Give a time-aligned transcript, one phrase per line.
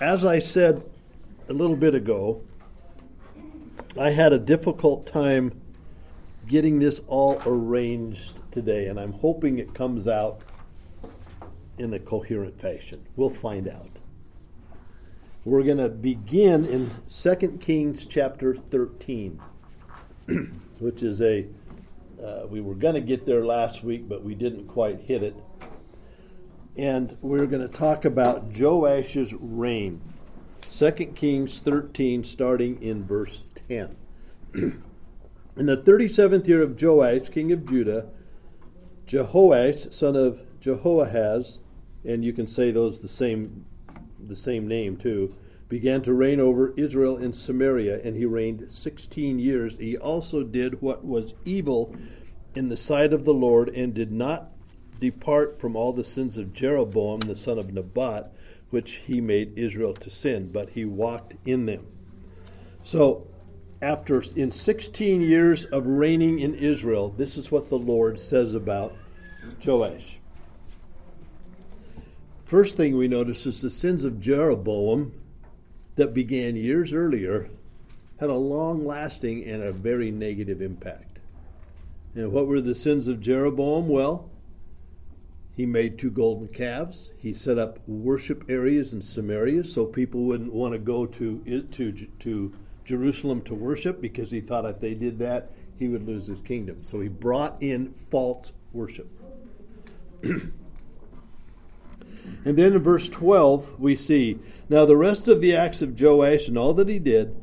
[0.00, 0.82] As I said
[1.48, 2.42] a little bit ago,
[3.98, 5.58] I had a difficult time
[6.46, 10.42] getting this all arranged today, and I'm hoping it comes out
[11.78, 13.06] in a coherent fashion.
[13.16, 13.88] We'll find out.
[15.46, 19.40] We're going to begin in 2 Kings chapter 13,
[20.78, 21.46] which is a,
[22.22, 25.34] uh, we were going to get there last week, but we didn't quite hit it.
[26.76, 30.00] And we're going to talk about Joash's reign.
[30.70, 33.96] 2 Kings 13, starting in verse 10.
[34.54, 38.08] in the 37th year of Joash, king of Judah,
[39.06, 41.58] Jehoash, son of Jehoahaz,
[42.04, 43.66] and you can say those the same
[44.24, 45.34] the same name too,
[45.68, 49.78] began to reign over Israel in Samaria, and he reigned 16 years.
[49.78, 51.96] He also did what was evil
[52.54, 54.49] in the sight of the Lord, and did not
[55.00, 58.32] depart from all the sins of Jeroboam the son of Nebat,
[58.70, 61.86] which he made Israel to sin, but he walked in them.
[62.82, 63.26] So,
[63.82, 68.94] after in 16 years of reigning in Israel, this is what the Lord says about
[69.64, 70.18] Joash.
[72.44, 75.12] First thing we notice is the sins of Jeroboam
[75.96, 77.48] that began years earlier
[78.18, 81.18] had a long lasting and a very negative impact.
[82.14, 83.88] And what were the sins of Jeroboam?
[83.88, 84.29] Well,
[85.56, 87.10] he made two golden calves.
[87.18, 91.92] He set up worship areas in Samaria so people wouldn't want to go to, to,
[91.92, 92.52] to
[92.84, 96.82] Jerusalem to worship because he thought if they did that, he would lose his kingdom.
[96.84, 99.08] So he brought in false worship.
[102.44, 106.48] And then in verse 12, we see Now the rest of the acts of Joash
[106.48, 107.36] and all that he did,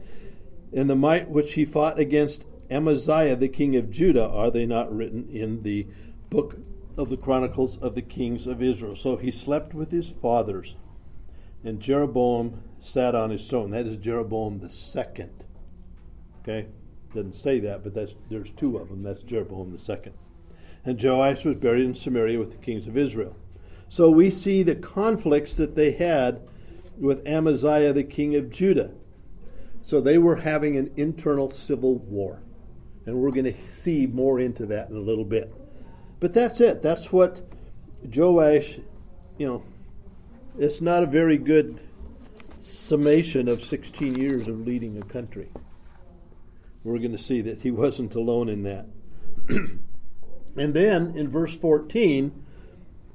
[0.73, 4.95] and the might which he fought against Amaziah the king of Judah, are they not
[4.95, 5.87] written in the
[6.29, 6.57] book
[6.97, 8.95] of the Chronicles of the Kings of Israel?
[8.95, 10.75] So he slept with his fathers,
[11.63, 13.71] and Jeroboam sat on his throne.
[13.71, 15.43] That is Jeroboam the second.
[16.41, 16.67] Okay?
[17.13, 19.03] Doesn't say that, but that's, there's two of them.
[19.03, 20.13] That's Jeroboam the second.
[20.85, 23.35] And Joash was buried in Samaria with the kings of Israel.
[23.89, 26.41] So we see the conflicts that they had
[26.97, 28.91] with Amaziah, the king of Judah.
[29.83, 32.41] So they were having an internal civil war.
[33.05, 35.53] And we're going to see more into that in a little bit.
[36.19, 36.81] But that's it.
[36.81, 37.41] That's what
[38.03, 38.79] Joash,
[39.37, 39.63] you know,
[40.57, 41.79] it's not a very good
[42.59, 45.49] summation of 16 years of leading a country.
[46.83, 48.85] We're going to see that he wasn't alone in that.
[50.57, 52.43] and then in verse 14,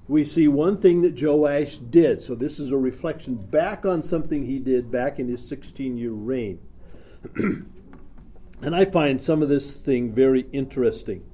[0.08, 2.20] we see one thing that Joash did.
[2.22, 6.10] So this is a reflection back on something he did back in his 16 year
[6.10, 6.60] reign.
[7.36, 11.24] and I find some of this thing very interesting.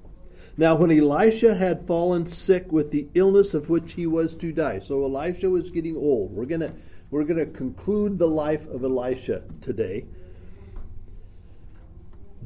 [0.58, 4.80] Now, when Elisha had fallen sick with the illness of which he was to die,
[4.80, 6.32] so Elisha was getting old.
[6.32, 6.72] We're going to
[7.10, 10.04] we're going to conclude the life of Elisha today.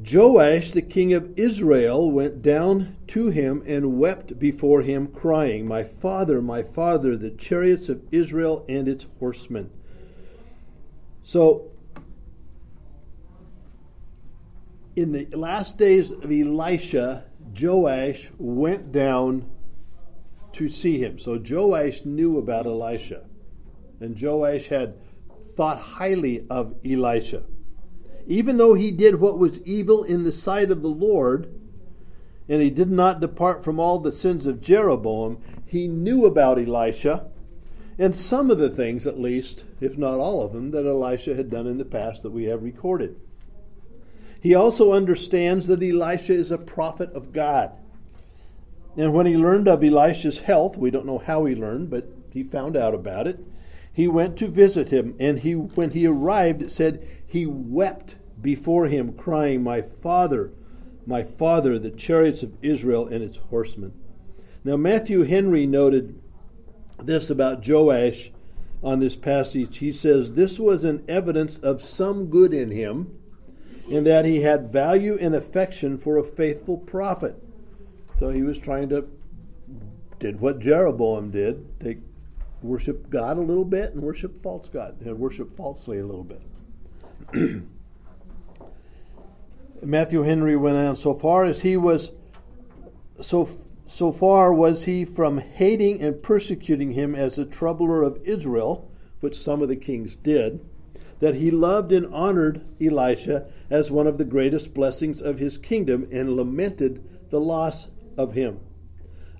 [0.09, 5.83] Joash, the king of Israel, went down to him and wept before him, crying, My
[5.83, 9.71] father, my father, the chariots of Israel and its horsemen.
[11.23, 11.71] So,
[14.95, 17.25] in the last days of Elisha,
[17.59, 19.49] Joash went down
[20.53, 21.17] to see him.
[21.17, 23.25] So, Joash knew about Elisha,
[23.99, 24.95] and Joash had
[25.55, 27.43] thought highly of Elisha
[28.25, 31.53] even though he did what was evil in the sight of the Lord,
[32.47, 37.27] and he did not depart from all the sins of Jeroboam, he knew about Elisha
[37.97, 41.49] and some of the things, at least, if not all of them, that Elisha had
[41.49, 43.15] done in the past that we have recorded.
[44.43, 47.71] He also understands that Elisha is a prophet of God.
[48.97, 52.43] And when he learned of Elisha's health, we don't know how he learned, but he
[52.43, 53.39] found out about it.
[53.93, 58.87] He went to visit him, and he, when he arrived, it said he wept before
[58.87, 60.51] him, crying, My father,
[61.05, 63.93] my father, the chariots of Israel and its horsemen.
[64.65, 66.21] Now, Matthew Henry noted
[67.01, 68.29] this about Joash
[68.83, 69.77] on this passage.
[69.77, 73.19] He says, This was an evidence of some good in him,
[73.87, 77.35] in that he had value and affection for a faithful prophet.
[78.17, 79.07] So he was trying to
[80.19, 81.99] did what Jeroboam did, take
[82.61, 86.41] worship God a little bit and worship false God, and worship falsely a little bit.
[89.81, 92.13] Matthew Henry went on so far as he was
[93.19, 93.49] so
[93.85, 98.89] so far was he from hating and persecuting him as a troubler of Israel,
[99.19, 100.61] which some of the kings did,
[101.19, 106.07] that he loved and honored Elisha as one of the greatest blessings of his kingdom
[106.11, 108.59] and lamented the loss of him.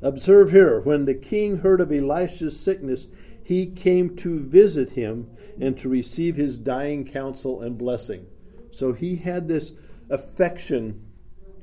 [0.02, 3.08] Observe here, when the king heard of Elisha's sickness,
[3.44, 5.30] he came to visit him
[5.60, 8.26] and to receive his dying counsel and blessing.
[8.72, 9.74] So he had this
[10.10, 11.02] affection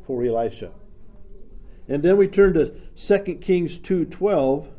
[0.06, 0.72] for Elisha.
[1.88, 4.70] And then we turn to 2 Kings 2:12.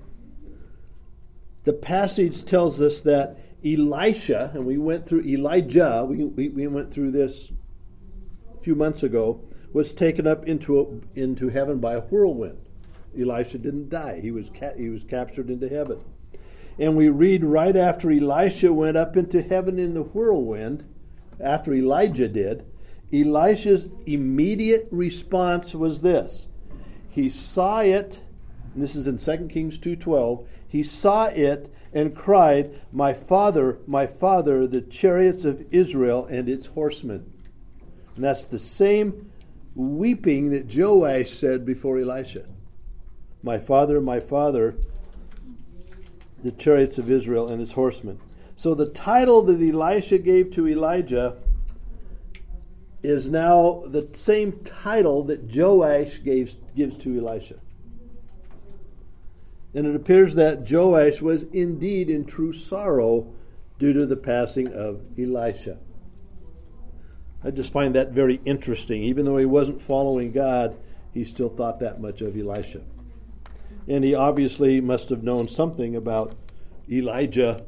[1.65, 6.91] The passage tells us that Elisha, and we went through Elijah, we, we, we went
[6.91, 7.51] through this
[8.57, 9.41] a few months ago,
[9.73, 12.57] was taken up into, a, into heaven by a whirlwind.
[13.19, 14.19] Elisha didn't die.
[14.21, 15.99] He was, ca- he was captured into heaven.
[16.79, 20.83] And we read right after Elisha went up into heaven in the whirlwind,
[21.39, 22.65] after Elijah did,
[23.13, 26.47] Elisha's immediate response was this.
[27.09, 28.19] He saw it,
[28.75, 30.45] this is in 2 Kings 2:12.
[30.67, 36.67] He saw it and cried, "My father, my father, the chariots of Israel and its
[36.67, 37.25] horsemen."
[38.15, 39.31] And that's the same
[39.75, 42.45] weeping that Joash said before Elisha.
[43.43, 44.75] My father, my father,
[46.43, 48.19] the chariots of Israel and his horsemen.
[48.55, 51.37] So the title that Elisha gave to Elijah
[53.01, 57.60] is now the same title that Joash gave, gives to Elisha.
[59.73, 63.33] And it appears that Joash was indeed in true sorrow
[63.79, 65.77] due to the passing of Elisha.
[67.43, 69.03] I just find that very interesting.
[69.03, 70.77] Even though he wasn't following God,
[71.13, 72.81] he still thought that much of Elisha.
[73.87, 76.35] And he obviously must have known something about
[76.89, 77.65] Elijah,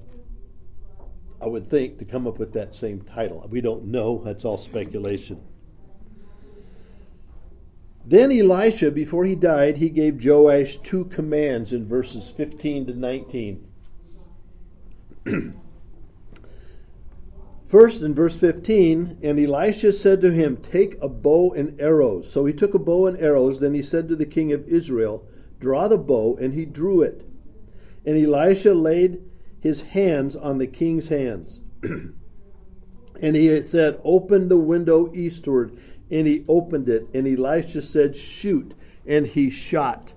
[1.42, 3.48] I would think, to come up with that same title.
[3.50, 5.42] We don't know, that's all speculation.
[8.06, 13.68] Then Elisha, before he died, he gave Joash two commands in verses 15 to 19.
[17.66, 22.32] First, in verse 15, and Elisha said to him, Take a bow and arrows.
[22.32, 23.62] So he took a bow and arrows.
[23.62, 25.26] Then he said to the king of Israel,
[25.60, 27.26] Draw the bow, and he drew it.
[28.06, 29.24] And Elisha laid
[29.60, 31.62] his hands on the king's hands.
[31.84, 35.76] and he said, Open the window eastward.
[36.12, 37.08] And he opened it.
[37.14, 38.74] And Elisha said, Shoot.
[39.06, 40.14] And he shot.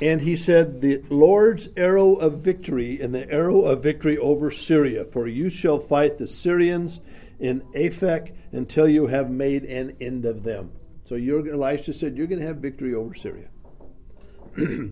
[0.00, 5.04] And he said, The Lord's arrow of victory, and the arrow of victory over Syria.
[5.04, 7.00] For you shall fight the Syrians
[7.38, 10.72] in Aphek until you have made an end of them.
[11.04, 13.48] So Elisha said, You're going to have victory over Syria.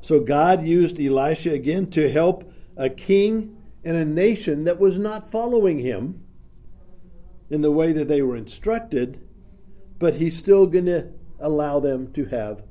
[0.00, 5.30] so God used Elisha again to help a king and a nation that was not
[5.30, 6.22] following him
[7.50, 9.20] in the way that they were instructed,
[9.98, 11.08] but he's still going to
[11.40, 12.62] allow them to have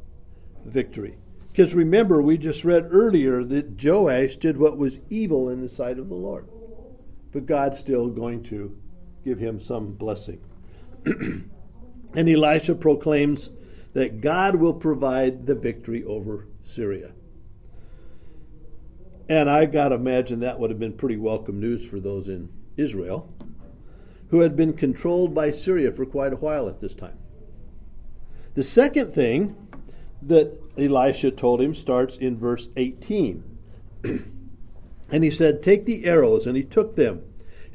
[0.66, 1.18] victory.
[1.52, 6.00] Because remember, we just read earlier that Joash did what was evil in the sight
[6.00, 6.48] of the Lord.
[7.32, 8.76] But God's still going to
[9.24, 10.42] give him some blessing.
[11.06, 11.50] and
[12.16, 13.52] Elisha proclaims
[13.94, 17.12] that God will provide the victory over Syria.
[19.30, 22.50] And I've got to imagine that would have been pretty welcome news for those in
[22.78, 23.32] Israel
[24.34, 27.20] who had been controlled by Syria for quite a while at this time.
[28.56, 29.56] The second thing
[30.24, 33.44] that Elisha told him starts in verse 18.
[35.12, 37.22] and he said, Take the arrows, and he took them.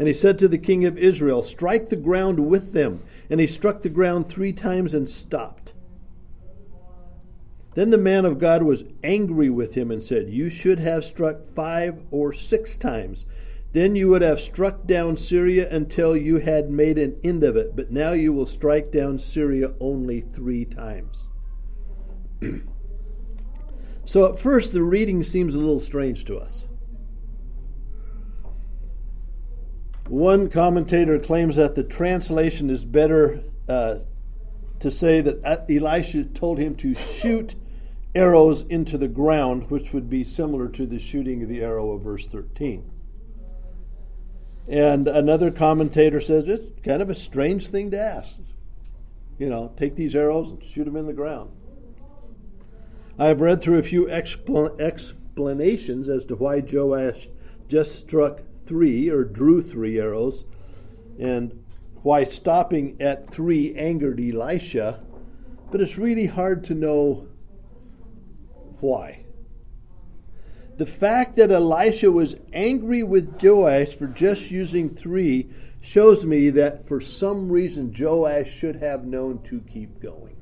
[0.00, 3.04] And he said to the king of Israel, Strike the ground with them.
[3.30, 5.72] And he struck the ground three times and stopped.
[7.76, 11.46] Then the man of God was angry with him and said, You should have struck
[11.54, 13.26] five or six times.
[13.78, 17.76] Then you would have struck down Syria until you had made an end of it.
[17.76, 21.28] But now you will strike down Syria only three times.
[24.04, 26.66] so at first, the reading seems a little strange to us.
[30.08, 33.98] One commentator claims that the translation is better uh,
[34.80, 37.54] to say that Elisha told him to shoot
[38.12, 42.02] arrows into the ground, which would be similar to the shooting of the arrow of
[42.02, 42.97] verse 13.
[44.68, 48.36] And another commentator says it's kind of a strange thing to ask.
[49.38, 51.50] You know, take these arrows and shoot them in the ground.
[53.18, 57.28] I have read through a few expl- explanations as to why Joash
[57.66, 60.44] just struck three or drew three arrows
[61.18, 61.64] and
[62.02, 65.02] why stopping at three angered Elisha,
[65.70, 67.26] but it's really hard to know
[68.80, 69.24] why.
[70.78, 76.86] The fact that Elisha was angry with Joash for just using three shows me that
[76.86, 80.36] for some reason Joash should have known to keep going.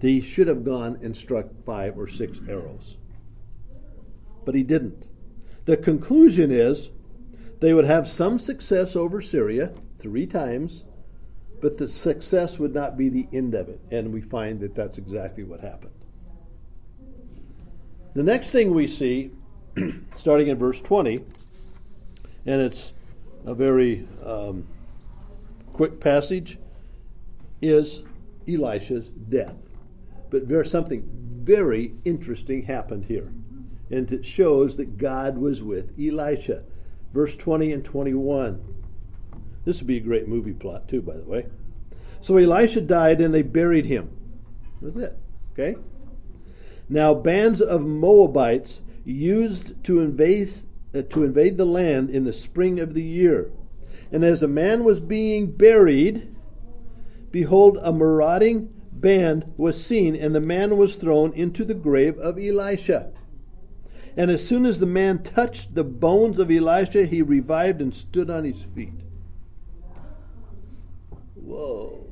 [0.00, 2.96] He should have gone and struck five or six arrows.
[4.44, 5.06] But he didn't.
[5.64, 6.90] The conclusion is
[7.60, 10.82] they would have some success over Syria three times,
[11.62, 13.80] but the success would not be the end of it.
[13.92, 15.94] And we find that that's exactly what happened.
[18.14, 19.32] The next thing we see,
[20.14, 21.16] starting in verse 20,
[22.46, 22.92] and it's
[23.44, 24.66] a very um,
[25.72, 26.58] quick passage,
[27.60, 28.04] is
[28.48, 29.56] Elisha's death.
[30.30, 31.02] But there's something
[31.42, 33.32] very interesting happened here.
[33.90, 36.62] And it shows that God was with Elisha.
[37.12, 38.62] Verse 20 and 21.
[39.64, 41.46] This would be a great movie plot, too, by the way.
[42.20, 44.10] So Elisha died and they buried him.
[44.80, 45.18] That's it.
[45.52, 45.76] Okay?
[46.88, 50.48] Now, bands of Moabites used to invade,
[50.94, 53.50] uh, to invade the land in the spring of the year.
[54.12, 56.34] And as a man was being buried,
[57.30, 62.38] behold, a marauding band was seen, and the man was thrown into the grave of
[62.38, 63.12] Elisha.
[64.16, 68.30] And as soon as the man touched the bones of Elisha, he revived and stood
[68.30, 68.92] on his feet.
[71.34, 72.03] Whoa.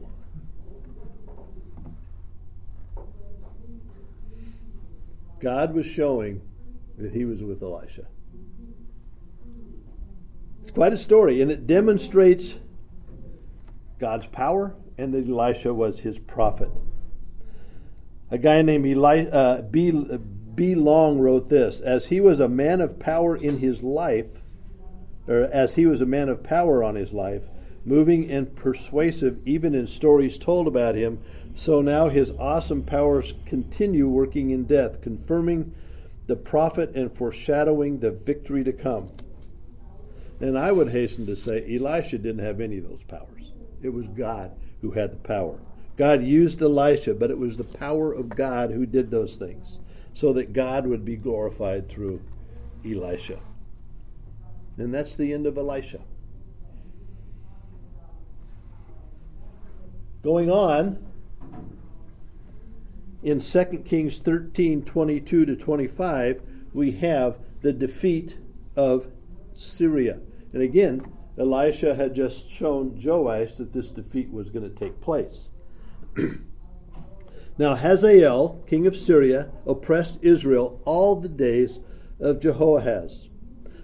[5.43, 6.41] God was showing
[6.99, 8.07] that he was with Elisha.
[10.61, 12.59] It's quite a story, and it demonstrates
[13.99, 16.71] God's power and that Elisha was his prophet.
[18.31, 19.91] A guy named Eli, uh, B.
[20.55, 20.75] B.
[20.77, 24.29] Long wrote this As he was a man of power in his life,
[25.27, 27.49] or as he was a man of power on his life,
[27.85, 31.21] moving and persuasive even in stories told about him,
[31.54, 35.75] so now his awesome powers continue working in death, confirming
[36.26, 39.11] the prophet and foreshadowing the victory to come.
[40.40, 43.52] And I would hasten to say Elisha didn't have any of those powers.
[43.82, 45.59] It was God who had the power.
[45.97, 49.78] God used Elisha, but it was the power of God who did those things
[50.14, 52.21] so that God would be glorified through
[52.85, 53.38] Elisha.
[54.78, 56.00] And that's the end of Elisha.
[60.23, 61.12] Going on,
[63.23, 68.38] in 2 Kings 13 22 to 25, we have the defeat
[68.76, 69.09] of
[69.55, 70.21] Syria.
[70.52, 71.05] And again,
[71.38, 75.49] Elisha had just shown Joash that this defeat was going to take place.
[77.59, 81.81] now, Hazael, king of Syria, oppressed Israel all the days
[82.21, 83.29] of Jehoahaz.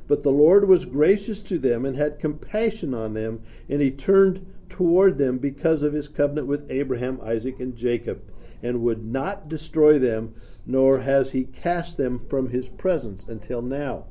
[0.06, 4.46] But the Lord was gracious to them and had compassion on them, and he turned
[4.68, 8.22] toward them because of his covenant with Abraham, Isaac, and Jacob,
[8.62, 10.34] and would not destroy them,
[10.66, 14.06] nor has he cast them from his presence until now.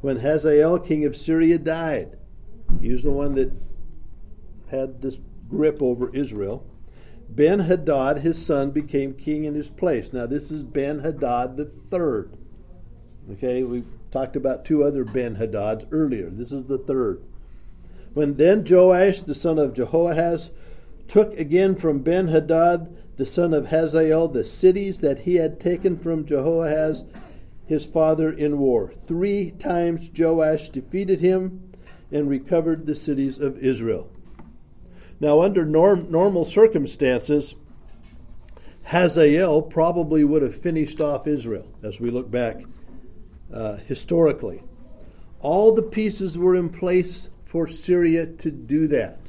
[0.00, 2.16] When Hazael, king of Syria, died,
[2.80, 3.52] he was the one that
[4.70, 6.66] had this grip over Israel.
[7.28, 10.12] Ben Hadad, his son, became king in his place.
[10.12, 12.36] Now, this is Ben Hadad the third.
[13.30, 16.28] Okay, we talked about two other Ben Hadads earlier.
[16.28, 17.22] This is the third.
[18.12, 20.50] When then Joash, the son of Jehoahaz,
[21.08, 25.98] took again from Ben Hadad, the son of Hazael, the cities that he had taken
[25.98, 27.04] from Jehoahaz,
[27.66, 28.92] his father, in war.
[29.06, 31.72] Three times Joash defeated him
[32.10, 34.10] and recovered the cities of Israel.
[35.20, 37.54] Now, under norm, normal circumstances,
[38.82, 42.62] Hazael probably would have finished off Israel as we look back
[43.52, 44.62] uh, historically.
[45.40, 49.21] All the pieces were in place for Syria to do that.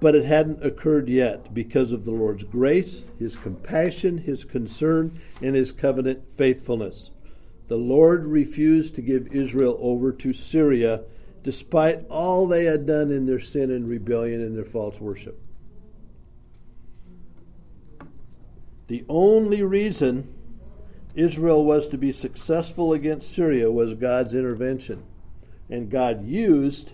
[0.00, 5.54] But it hadn't occurred yet because of the Lord's grace, His compassion, His concern, and
[5.54, 7.10] His covenant faithfulness.
[7.68, 11.02] The Lord refused to give Israel over to Syria
[11.42, 15.38] despite all they had done in their sin and rebellion and their false worship.
[18.86, 20.34] The only reason
[21.14, 25.02] Israel was to be successful against Syria was God's intervention.
[25.70, 26.92] And God used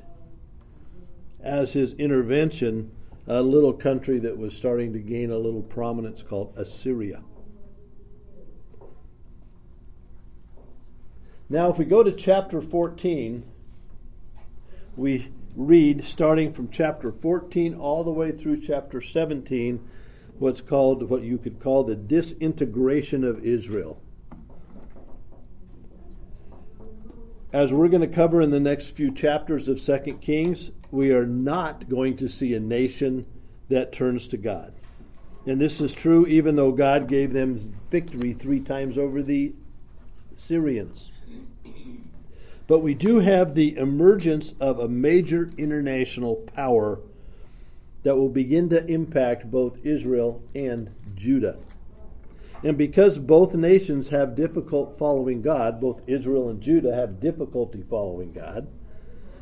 [1.42, 2.90] as his intervention
[3.26, 7.22] a little country that was starting to gain a little prominence called Assyria.
[11.48, 13.44] Now, if we go to chapter 14,
[14.96, 19.80] we read starting from chapter 14 all the way through chapter 17
[20.38, 24.00] what's called what you could call the disintegration of Israel.
[27.52, 31.26] As we're going to cover in the next few chapters of 2 Kings, we are
[31.26, 33.26] not going to see a nation
[33.68, 34.72] that turns to God.
[35.46, 37.56] And this is true even though God gave them
[37.90, 39.54] victory three times over the
[40.34, 41.10] Syrians.
[42.66, 47.00] But we do have the emergence of a major international power
[48.02, 51.58] that will begin to impact both Israel and Judah.
[52.62, 58.32] And because both nations have difficult following God, both Israel and Judah have difficulty following
[58.32, 58.68] God,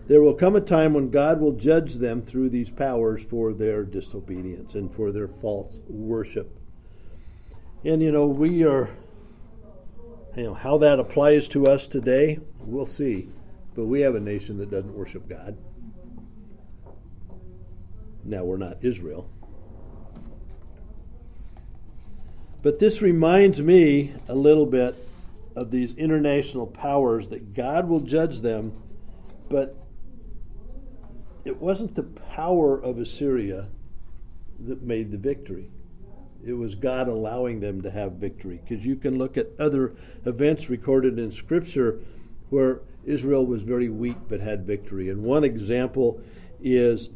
[0.09, 3.85] There will come a time when God will judge them through these powers for their
[3.85, 6.59] disobedience and for their false worship.
[7.85, 8.89] And you know, we are,
[10.35, 13.29] you know, how that applies to us today, we'll see.
[13.75, 15.59] But we have a nation that doesn't worship God.
[18.25, 19.31] Now, we're not Israel.
[22.63, 24.95] But this reminds me a little bit
[25.55, 28.73] of these international powers that God will judge them,
[29.51, 29.77] but
[31.49, 33.69] it wasn't the power of Assyria
[34.61, 35.71] that made the victory.
[36.45, 38.61] It was God allowing them to have victory.
[38.63, 39.95] Because you can look at other
[40.27, 42.01] events recorded in Scripture
[42.51, 45.09] where Israel was very weak but had victory.
[45.09, 46.21] And one example
[46.61, 47.09] is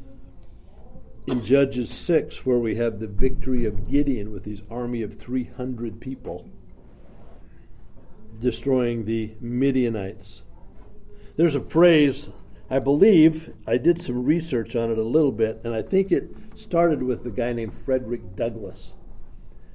[1.27, 6.01] in Judges 6, where we have the victory of Gideon with his army of 300
[6.01, 6.49] people
[8.41, 10.43] destroying the Midianites.
[11.37, 12.29] There's a phrase,
[12.73, 16.35] I believe, I did some research on it a little bit, and I think it
[16.55, 18.95] started with a guy named Frederick Douglass.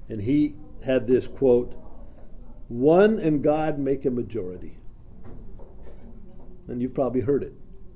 [0.09, 1.75] And he had this quote
[2.69, 4.79] One and God make a majority.
[6.67, 7.53] And you've probably heard it.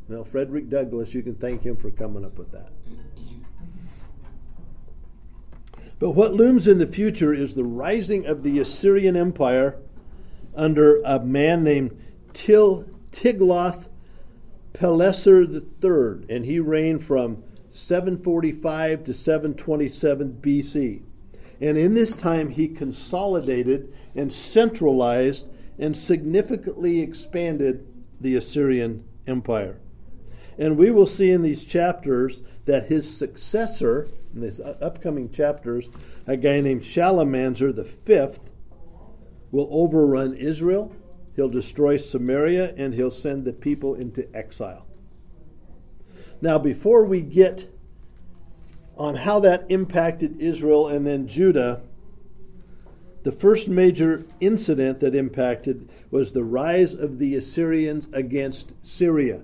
[0.08, 2.70] Now, Frederick Douglass, you can thank him for coming up with that.
[5.98, 9.80] But what looms in the future is the rising of the Assyrian Empire
[10.54, 12.00] under a man named
[12.34, 13.88] Til, Tiglath
[14.74, 21.02] Pileser III, and he reigned from 745 to 727 BC.
[21.62, 25.48] And in this time, he consolidated and centralized
[25.78, 27.86] and significantly expanded
[28.20, 29.80] the Assyrian Empire.
[30.58, 35.90] And we will see in these chapters that his successor, in these upcoming chapters,
[36.28, 36.84] a guy named
[37.72, 38.40] the fifth,
[39.52, 40.94] will overrun Israel,
[41.36, 44.86] he'll destroy Samaria, and he'll send the people into exile.
[46.42, 47.72] Now, before we get
[48.98, 51.82] on how that impacted Israel and then Judah,
[53.24, 59.42] the first major incident that impacted was the rise of the Assyrians against Syria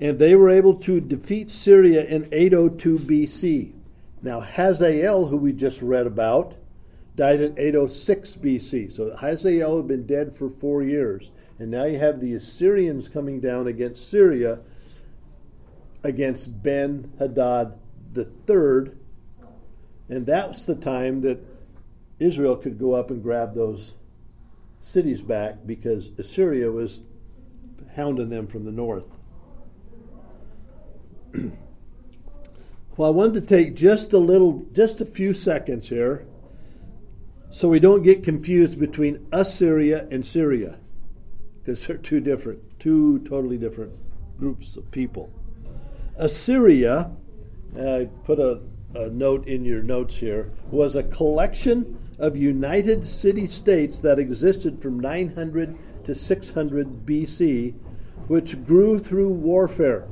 [0.00, 3.72] and they were able to defeat Syria in 802 BC.
[4.22, 6.56] Now, Hazael, who we just read about,
[7.18, 8.92] died in 806 BC.
[8.92, 11.32] So Hazael had been dead for four years.
[11.58, 14.60] And now you have the Assyrians coming down against Syria
[16.04, 17.74] against Ben Hadad
[18.46, 18.96] third.
[20.08, 21.38] And that's the time that
[22.20, 23.94] Israel could go up and grab those
[24.80, 27.00] cities back because Assyria was
[27.96, 29.04] hounding them from the north.
[32.96, 36.24] well, I wanted to take just a little, just a few seconds here
[37.50, 40.78] so we don't get confused between Assyria and Syria
[41.60, 43.92] because they're two different, two totally different
[44.38, 45.30] groups of people.
[46.16, 47.10] Assyria,
[47.78, 48.60] I put a,
[48.94, 54.82] a note in your notes here, was a collection of united city states that existed
[54.82, 57.74] from 900 to 600 BC,
[58.26, 60.08] which grew through warfare.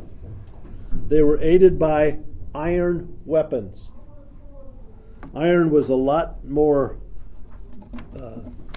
[1.08, 2.20] They were aided by
[2.54, 3.90] iron weapons.
[5.34, 6.98] Iron was a lot more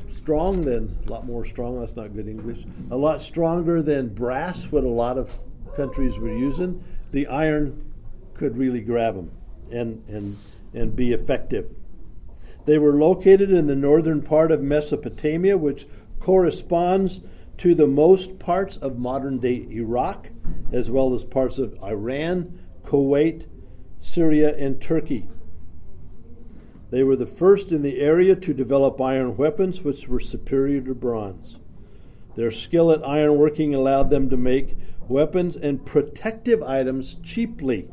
[0.07, 4.71] strong than, a lot more strong, that's not good English, a lot stronger than brass,
[4.71, 5.37] what a lot of
[5.75, 6.83] countries were using.
[7.11, 7.91] The iron
[8.33, 9.31] could really grab them
[9.71, 10.35] and, and,
[10.73, 11.73] and be effective.
[12.65, 15.87] They were located in the northern part of Mesopotamia, which
[16.19, 17.21] corresponds
[17.57, 20.29] to the most parts of modern day Iraq,
[20.71, 23.47] as well as parts of Iran, Kuwait,
[23.99, 25.27] Syria, and Turkey.
[26.91, 30.95] They were the first in the area to develop iron weapons, which were superior to
[30.95, 31.57] bronze.
[32.35, 37.89] Their skill at ironworking allowed them to make weapons and protective items cheaply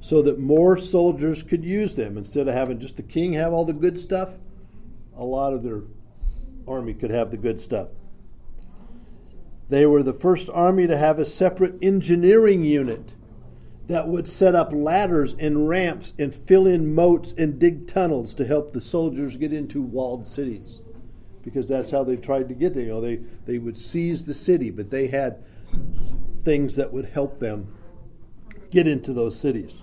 [0.00, 2.18] so that more soldiers could use them.
[2.18, 4.30] Instead of having just the king have all the good stuff,
[5.16, 5.82] a lot of their
[6.66, 7.88] army could have the good stuff.
[9.68, 13.12] They were the first army to have a separate engineering unit
[13.86, 18.44] that would set up ladders and ramps and fill in moats and dig tunnels to
[18.44, 20.80] help the soldiers get into walled cities.
[21.42, 22.84] Because that's how they tried to get there.
[22.84, 25.44] You know, they, they would seize the city, but they had
[26.40, 27.74] things that would help them
[28.70, 29.82] get into those cities.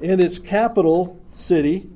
[0.00, 1.90] And its capital city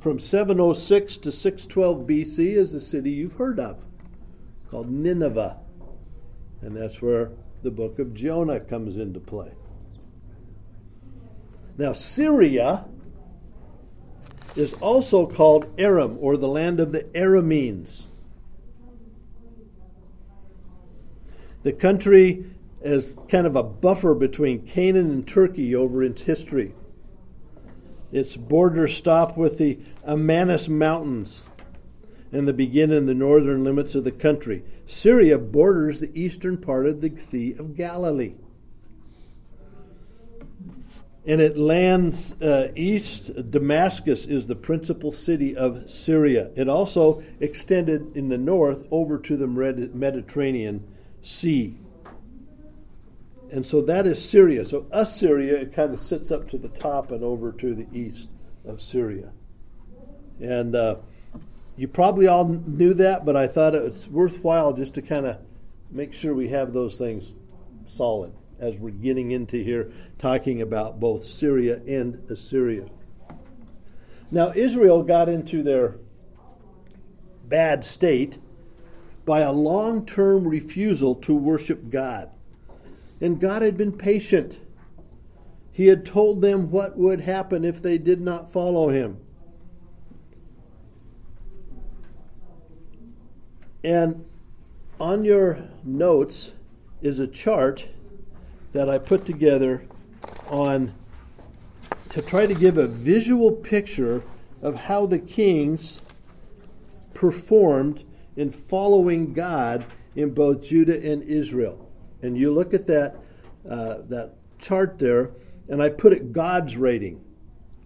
[0.00, 3.84] from 706 to 612 BC is the city you've heard of,
[4.70, 5.58] called Nineveh.
[6.62, 9.52] And that's where the book of Jonah comes into play.
[11.80, 12.84] Now, Syria
[14.54, 18.04] is also called Aram, or the land of the Arameans.
[21.62, 22.44] The country
[22.82, 26.74] is kind of a buffer between Canaan and Turkey over its history.
[28.12, 31.48] Its borders stop with the Amanus Mountains
[32.30, 34.64] and the begin in the northern limits of the country.
[34.84, 38.34] Syria borders the eastern part of the Sea of Galilee.
[41.26, 43.50] And it lands uh, east.
[43.50, 46.50] Damascus is the principal city of Syria.
[46.56, 50.82] It also extended in the north over to the Mediterranean
[51.20, 51.76] Sea.
[53.52, 54.64] And so that is Syria.
[54.64, 58.28] So Assyria, it kind of sits up to the top and over to the east
[58.64, 59.30] of Syria.
[60.40, 60.96] And uh,
[61.76, 65.38] you probably all knew that, but I thought it's worthwhile just to kind of
[65.90, 67.32] make sure we have those things
[67.86, 72.86] solid as we're getting into here talking about both Syria and Assyria.
[74.30, 75.96] Now, Israel got into their
[77.48, 78.38] bad state
[79.24, 82.30] by a long term refusal to worship God.
[83.20, 84.58] And God had been patient.
[85.72, 89.18] He had told them what would happen if they did not follow him.
[93.82, 94.24] And
[95.00, 96.52] on your notes
[97.02, 97.86] is a chart
[98.72, 99.82] that I put together
[100.48, 100.92] on
[102.10, 104.22] to try to give a visual picture
[104.62, 106.00] of how the kings
[107.14, 108.04] performed
[108.36, 109.84] in following God
[110.16, 111.90] in both Judah and Israel
[112.22, 113.16] and you look at that
[113.68, 115.30] uh, that chart there,
[115.68, 117.22] and I put it God's rating.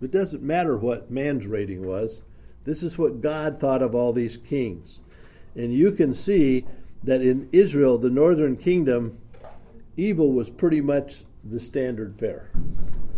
[0.00, 2.20] It doesn't matter what man's rating was.
[2.64, 5.00] This is what God thought of all these kings,
[5.54, 6.64] and you can see
[7.04, 9.18] that in Israel, the northern kingdom,
[9.96, 12.50] evil was pretty much the standard fare,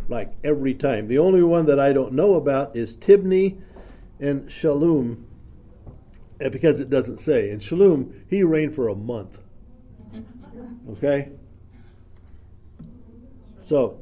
[0.09, 1.07] like every time.
[1.07, 3.59] The only one that I don't know about is Tibni
[4.21, 5.23] and Shallum,
[6.41, 7.51] eh, because it doesn't say.
[7.51, 9.41] And Shallum, he reigned for a month.
[10.91, 11.31] Okay?
[13.61, 14.01] So,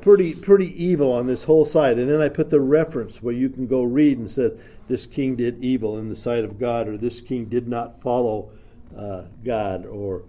[0.00, 1.98] pretty pretty evil on this whole side.
[1.98, 5.36] And then I put the reference where you can go read and said this king
[5.36, 8.50] did evil in the sight of God, or this king did not follow
[8.96, 10.22] uh, God, or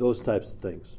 [0.00, 0.96] those types of things.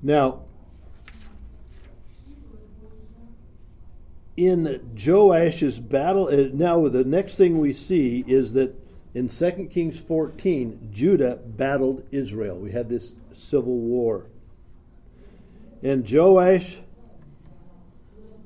[0.00, 0.44] Now,
[4.36, 8.72] in Joash's battle, uh, now the next thing we see is that
[9.14, 12.56] in 2 Kings 14, Judah battled Israel.
[12.56, 14.26] We had this civil war.
[15.82, 16.78] And Joash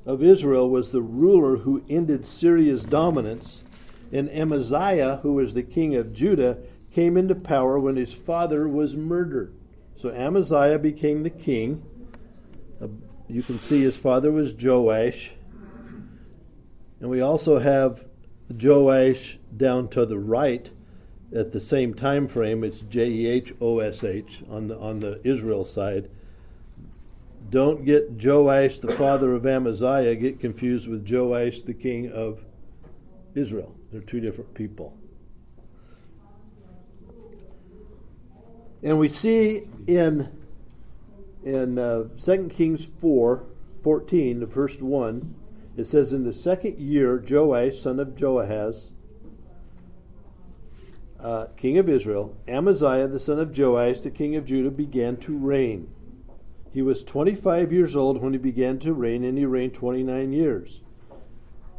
[0.06, 3.62] of Israel was the ruler who ended Syria's dominance,
[4.12, 6.58] and Amaziah, who was the king of Judah,
[6.92, 9.54] came into power when his father was murdered.
[9.96, 11.82] So Amaziah became the king.
[12.80, 12.88] Uh,
[13.28, 15.32] you can see his father was Joash.
[17.00, 18.06] And we also have
[18.50, 20.70] Joash down to the right
[21.34, 22.62] at the same time frame.
[22.62, 26.10] It's J E H O S H on the, on the Israel side.
[27.48, 32.44] Don't get Joash, the father of Amaziah, get confused with Joash, the king of
[33.34, 33.74] Israel.
[33.92, 34.96] They're two different people.
[38.82, 40.30] And we see in
[41.44, 43.44] in uh, 2 Kings 4,
[43.82, 45.34] 14, the first one,
[45.76, 48.90] it says, In the second year, Joash, son of Joahaz,
[51.18, 55.36] uh, king of Israel, Amaziah, the son of Joash, the king of Judah, began to
[55.36, 55.92] reign.
[56.72, 60.81] He was 25 years old when he began to reign, and he reigned 29 years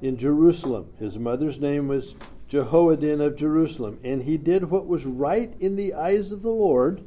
[0.04, 0.94] in Jerusalem.
[1.00, 2.16] His mother's name was
[2.48, 7.04] Jehoaddin of Jerusalem, and he did what was right in the eyes of the Lord,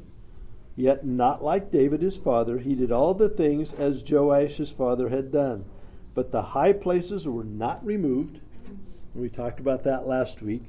[0.74, 2.59] yet not like David his father.
[2.59, 5.66] He did all the things as Joash his father had done
[6.16, 8.40] but the high places were not removed.
[9.14, 10.62] We talked about that last week.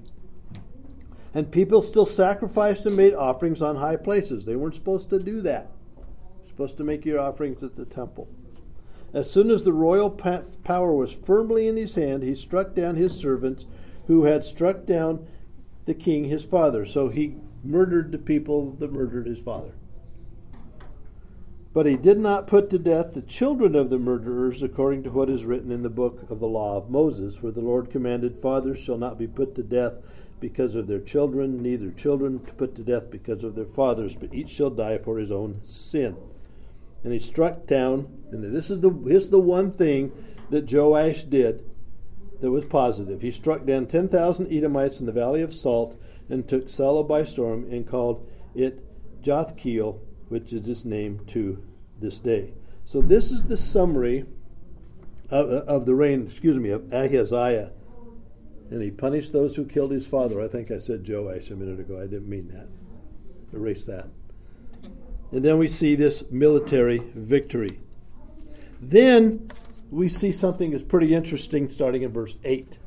[1.34, 4.44] And people still sacrificed and made offerings on high places.
[4.44, 5.72] They weren't supposed to do that.
[5.96, 8.28] You're supposed to make your offerings at the temple.
[9.18, 13.16] As soon as the royal power was firmly in his hand, he struck down his
[13.16, 13.66] servants
[14.06, 15.26] who had struck down
[15.86, 16.86] the king his father.
[16.86, 19.74] So he murdered the people that murdered his father.
[21.74, 25.32] But he did not put to death the children of the murderers, according to what
[25.32, 28.78] is written in the book of the law of Moses, where the Lord commanded, Fathers
[28.78, 29.94] shall not be put to death
[30.40, 34.32] because of their children, neither children to put to death because of their fathers, but
[34.32, 36.16] each shall die for his own sin.
[37.08, 40.12] And he struck down, and this is the, is the one thing
[40.50, 41.64] that Joash did
[42.42, 43.22] that was positive.
[43.22, 47.64] He struck down 10,000 Edomites in the valley of Salt and took Sela by storm
[47.72, 48.84] and called it
[49.24, 51.64] Joktheel, which is its name to
[51.98, 52.54] this day.
[52.84, 54.26] So this is the summary
[55.30, 57.72] of, of the reign, excuse me, of Ahaziah
[58.70, 60.42] And he punished those who killed his father.
[60.42, 62.02] I think I said Joash a minute ago.
[62.02, 62.68] I didn't mean that.
[63.58, 64.10] Erase that.
[65.32, 67.80] And then we see this military victory.
[68.82, 69.50] Then
[69.92, 72.78] we see something that's pretty interesting starting in verse 8.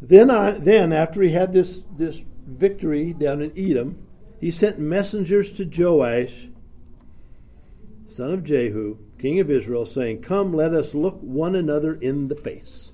[0.00, 4.06] Then, I, then after he had this, this victory down in Edom,
[4.40, 6.48] he sent messengers to Joash,
[8.06, 12.36] son of Jehu, king of Israel, saying, Come, let us look one another in the
[12.36, 12.92] face.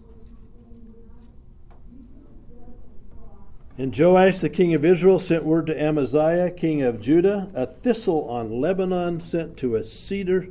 [3.76, 8.28] And Joash, the king of Israel, sent word to Amaziah, king of Judah, a thistle
[8.28, 10.48] on Lebanon sent to a cedar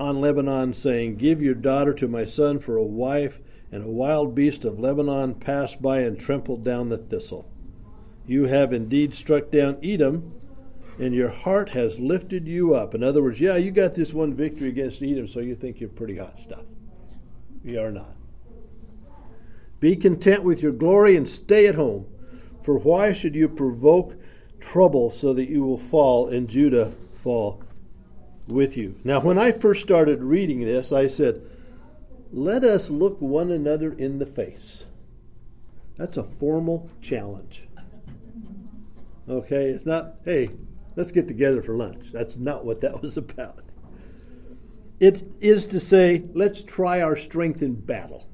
[0.00, 3.40] on Lebanon, saying, Give your daughter to my son for a wife.
[3.70, 7.48] And a wild beast of Lebanon passed by and trampled down the thistle.
[8.26, 10.32] You have indeed struck down Edom,
[10.98, 12.94] and your heart has lifted you up.
[12.94, 15.90] In other words, yeah, you got this one victory against Edom, so you think you're
[15.90, 16.64] pretty hot stuff.
[17.62, 18.17] You are not.
[19.80, 22.06] Be content with your glory and stay at home.
[22.62, 24.16] For why should you provoke
[24.60, 27.62] trouble so that you will fall and Judah fall
[28.48, 28.96] with you?
[29.04, 31.42] Now, when I first started reading this, I said,
[32.32, 34.84] let us look one another in the face.
[35.96, 37.66] That's a formal challenge.
[39.28, 40.50] Okay, it's not, hey,
[40.96, 42.12] let's get together for lunch.
[42.12, 43.64] That's not what that was about.
[45.00, 48.27] It is to say, let's try our strength in battle.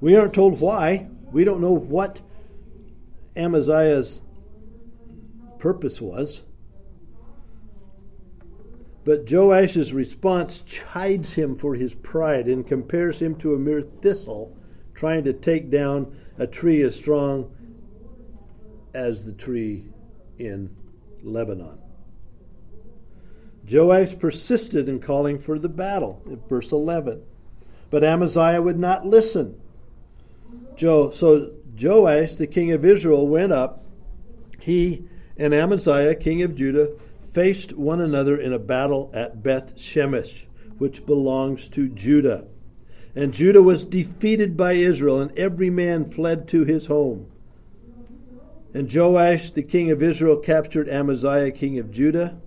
[0.00, 1.08] We aren't told why.
[1.30, 2.20] We don't know what
[3.36, 4.20] Amaziah's
[5.58, 6.42] purpose was.
[9.04, 14.56] But Joash's response chides him for his pride and compares him to a mere thistle
[14.94, 17.50] trying to take down a tree as strong
[18.92, 19.86] as the tree
[20.38, 20.74] in
[21.22, 21.78] Lebanon.
[23.70, 27.22] Joash persisted in calling for the battle in verse 11.
[27.88, 29.60] But Amaziah would not listen.
[30.80, 33.80] Jo, so Joash, the king of Israel, went up.
[34.60, 35.04] He
[35.36, 36.94] and Amaziah, king of Judah,
[37.34, 40.46] faced one another in a battle at Beth Shemesh,
[40.78, 42.46] which belongs to Judah.
[43.14, 47.30] And Judah was defeated by Israel, and every man fled to his home.
[48.72, 52.40] And Joash, the king of Israel, captured Amaziah, king of Judah,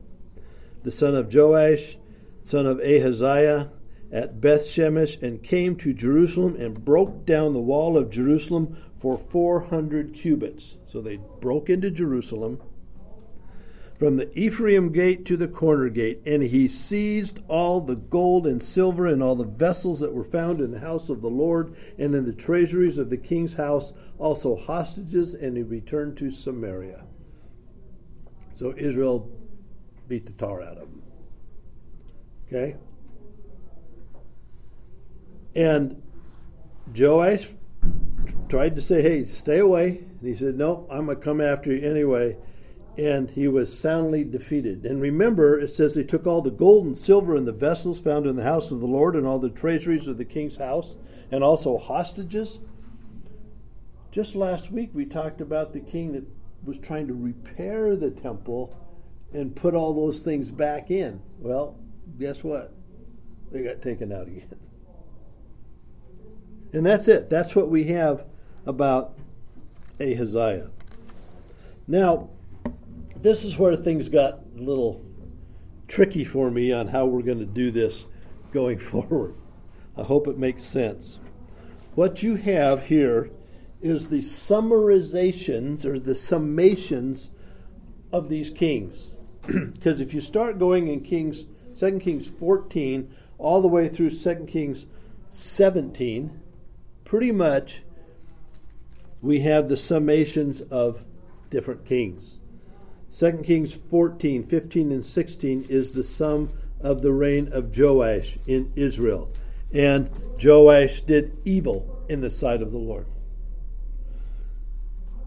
[0.82, 2.00] the son of Joash,
[2.41, 3.69] son of Ahaziah,
[4.13, 9.17] at Beth Shemesh, and came to Jerusalem and broke down the wall of Jerusalem for
[9.17, 10.78] 400 cubits.
[10.86, 12.62] So they broke into Jerusalem
[13.97, 18.62] from the Ephraim gate to the corner gate, and he seized all the gold and
[18.62, 22.13] silver and all the vessels that were found in the house of the Lord and
[22.13, 27.04] in the treasuries of the king's house, also hostages, and he returned to Samaria.
[28.54, 29.32] So Israel
[30.08, 31.02] beat the tar out of them.
[32.47, 32.76] Okay?
[35.56, 36.02] And
[36.98, 37.48] Joash
[38.50, 39.98] tried to say, hey, stay away.
[39.98, 42.38] And he said, no, I'm going to come after you anyway
[42.98, 44.86] and he was soundly defeated.
[44.86, 48.28] And remember, it says they took all the gold and silver and the vessels found
[48.28, 50.96] in the house of the Lord and all the treasuries of the king's house,
[51.32, 52.60] and also hostages.
[54.12, 56.24] Just last week, we talked about the king that
[56.63, 58.78] was trying to repair the temple
[59.34, 61.20] and put all those things back in.
[61.39, 61.80] Well,
[62.20, 62.76] guess what?
[63.52, 64.56] They got taken out again.
[66.74, 67.30] And that's it.
[67.30, 68.26] That's what we have
[68.66, 69.18] about
[70.00, 70.70] Ahaziah.
[71.88, 72.30] Now,
[73.22, 75.06] this is where things got a little
[75.88, 78.08] tricky for me on how we're going to do this
[78.52, 79.36] going forward.
[79.96, 81.20] I hope it makes sense.
[81.94, 83.30] What you have here
[83.82, 87.30] is the summarizations or the summations
[88.12, 89.14] of these kings.
[89.46, 94.46] Because if you start going in Kings, 2 Kings 14, all the way through 2
[94.48, 94.86] Kings
[95.28, 96.40] 17,
[97.13, 97.84] pretty much
[99.21, 101.06] we have the summations of
[101.52, 102.39] different kings.
[103.15, 106.49] 2 Kings 14, 15, and 16 is the sum
[106.80, 109.32] of the reign of Joash in Israel.
[109.71, 110.10] And
[110.43, 113.06] Joash did evil in the sight of the Lord.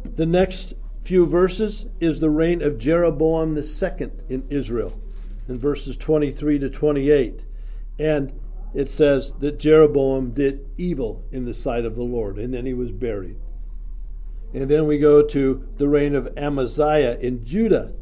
[0.03, 4.93] The next few verses is the reign of Jeroboam II in Israel,
[5.47, 7.45] in verses 23 to 28.
[8.01, 8.33] And
[8.75, 12.75] it says that Jeroboam did evil in the sight of the Lord, and then he
[12.75, 13.37] was buried.
[14.55, 17.93] And then we go to the reign of Amaziah in Judah.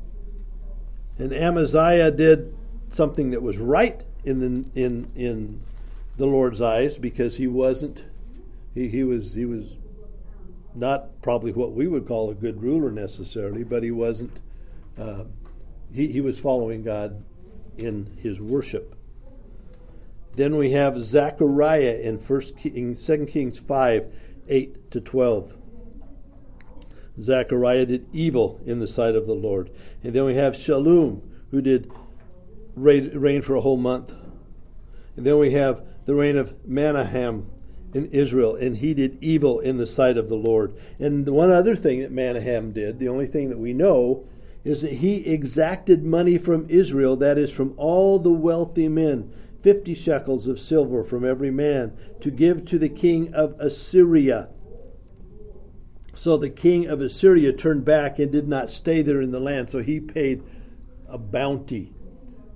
[1.19, 2.55] And Amaziah did
[2.91, 5.61] something that was right in the in in
[6.17, 8.05] the Lord's eyes because he wasn't
[8.75, 9.77] he, he was he was
[10.75, 14.41] not probably what we would call a good ruler necessarily, but he wasn't
[14.99, 15.25] uh,
[15.93, 17.23] he, he was following God
[17.79, 18.95] in his worship.
[20.37, 24.13] Then we have Zechariah in First King, 2 Kings 5
[24.49, 25.57] 8 to 12.
[27.21, 29.71] Zechariah did evil in the sight of the Lord.
[30.03, 31.91] And then we have Shallum, who did
[32.75, 34.13] reign for a whole month.
[35.17, 37.51] And then we have the reign of Menahem
[37.95, 40.77] in Israel, and he did evil in the sight of the Lord.
[40.99, 44.27] And one other thing that Menahem did, the only thing that we know,
[44.65, 49.33] is that he exacted money from Israel, that is, from all the wealthy men,
[49.65, 54.51] fifty shekels of silver from every man, to give to the king of Assyria.
[56.13, 59.71] So the king of Assyria turned back and did not stay there in the land,
[59.71, 60.43] so he paid
[61.09, 61.95] a bounty.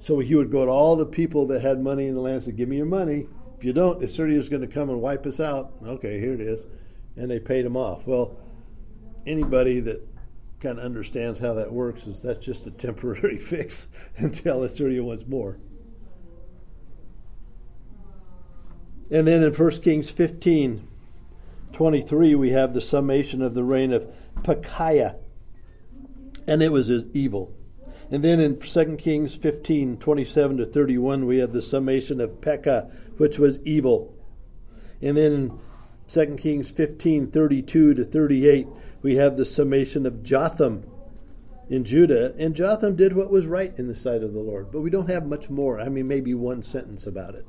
[0.01, 2.45] So he would go to all the people that had money in the land and
[2.45, 3.27] say, Give me your money.
[3.57, 5.73] If you don't, Assyria is going to come and wipe us out.
[5.83, 6.67] Okay, here it is.
[7.17, 8.07] And they paid him off.
[8.07, 8.37] Well,
[9.27, 10.07] anybody that
[10.61, 15.27] kind of understands how that works is that's just a temporary fix until Assyria wants
[15.27, 15.59] more.
[19.11, 20.87] And then in 1 Kings 15,
[21.73, 24.07] 23, we have the summation of the reign of
[24.43, 25.19] Pekahiah,
[26.47, 27.55] and it was evil.
[28.11, 32.91] And then in 2 Kings 15, 27 to 31, we have the summation of Pekah,
[33.19, 34.15] which was evil.
[35.03, 35.59] And then in
[36.09, 38.67] 2 Kings 15, 32 to 38,
[39.03, 40.85] we have the summation of Jotham
[41.69, 42.35] in Judah.
[42.39, 44.73] And Jotham did what was right in the sight of the Lord.
[44.73, 45.79] But we don't have much more.
[45.79, 47.47] I mean, maybe one sentence about it.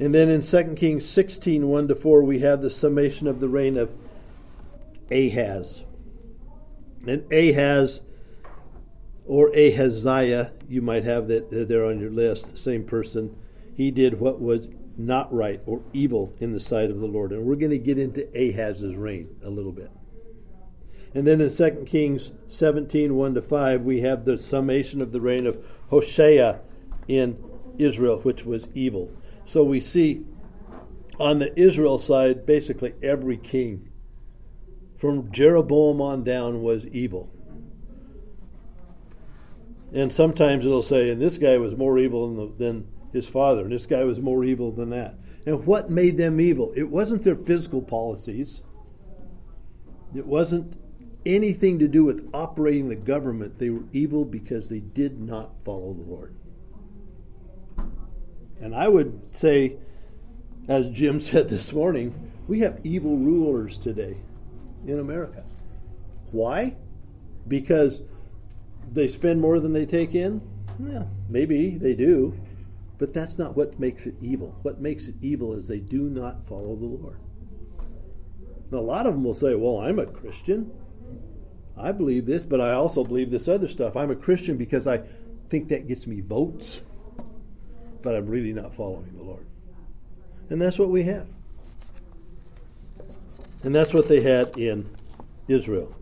[0.00, 3.50] And then in 2 Kings 16, 1 to 4, we have the summation of the
[3.50, 3.92] reign of
[5.10, 5.82] Ahaz.
[7.06, 8.00] And Ahaz,
[9.26, 13.36] or Ahaziah, you might have that uh, there on your list, same person,
[13.74, 17.32] he did what was not right or evil in the sight of the Lord.
[17.32, 19.90] And we're going to get into Ahaz's reign a little bit.
[21.14, 25.20] And then in 2 Kings 17, 1 to 5, we have the summation of the
[25.20, 26.58] reign of Hoshea
[27.06, 27.36] in
[27.76, 29.10] Israel, which was evil.
[29.50, 30.24] So we see
[31.18, 33.90] on the Israel side, basically every king
[34.96, 37.32] from Jeroboam on down was evil.
[39.92, 43.62] And sometimes it'll say, and this guy was more evil than, the, than his father,
[43.62, 45.16] and this guy was more evil than that.
[45.44, 46.72] And what made them evil?
[46.76, 48.62] It wasn't their physical policies,
[50.14, 50.80] it wasn't
[51.26, 53.58] anything to do with operating the government.
[53.58, 56.36] They were evil because they did not follow the Lord.
[58.60, 59.76] And I would say,
[60.68, 62.14] as Jim said this morning,
[62.48, 64.16] we have evil rulers today
[64.86, 65.44] in America.
[66.32, 66.76] Why?
[67.48, 68.02] Because
[68.92, 70.40] they spend more than they take in?
[70.78, 72.38] Yeah, maybe they do.
[72.98, 74.54] But that's not what makes it evil.
[74.62, 77.18] What makes it evil is they do not follow the Lord.
[78.70, 80.70] Now, a lot of them will say, Well, I'm a Christian.
[81.76, 83.96] I believe this, but I also believe this other stuff.
[83.96, 85.02] I'm a Christian because I
[85.48, 86.82] think that gets me votes
[88.02, 89.44] but I'm really not following the Lord.
[90.48, 91.26] And that's what we have.
[93.62, 94.88] And that's what they had in
[95.48, 95.94] Israel.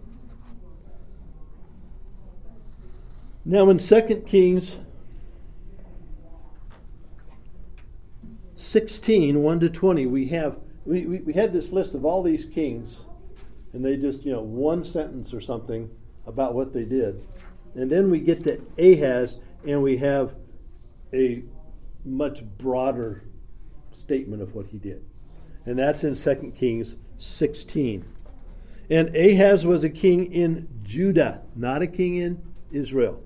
[3.45, 4.79] Now in 2 Kings
[8.55, 12.47] 16, 1 to 20, we have we, we, we had this list of all these
[12.47, 13.05] kings,
[13.75, 15.91] and they just, you know, one sentence or something
[16.27, 17.23] about what they did.
[17.75, 20.35] And then we get to Ahaz, and we have
[21.13, 21.45] a
[22.05, 23.25] much broader
[23.91, 25.05] statement of what he did.
[25.67, 28.05] And that's in 2 Kings 16.
[28.91, 33.23] And Ahaz was a king in Judah, not a king in Israel.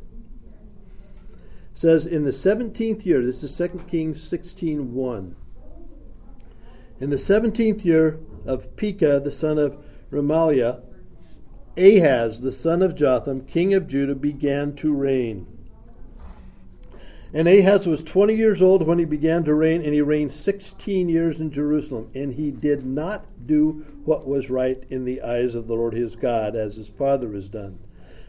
[1.73, 5.37] It says in the 17th year, this is 2 Kings 16 1.
[7.01, 9.79] In the 17th year of Pekah, the son of
[10.11, 10.83] Remaliah,
[11.77, 15.47] Ahaz, the son of Jotham, king of Judah, began to reign.
[17.35, 21.09] And Ahaz was 20 years old when he began to reign, and he reigned 16
[21.09, 22.11] years in Jerusalem.
[22.15, 26.15] And he did not do what was right in the eyes of the Lord his
[26.15, 27.79] God, as his father has done.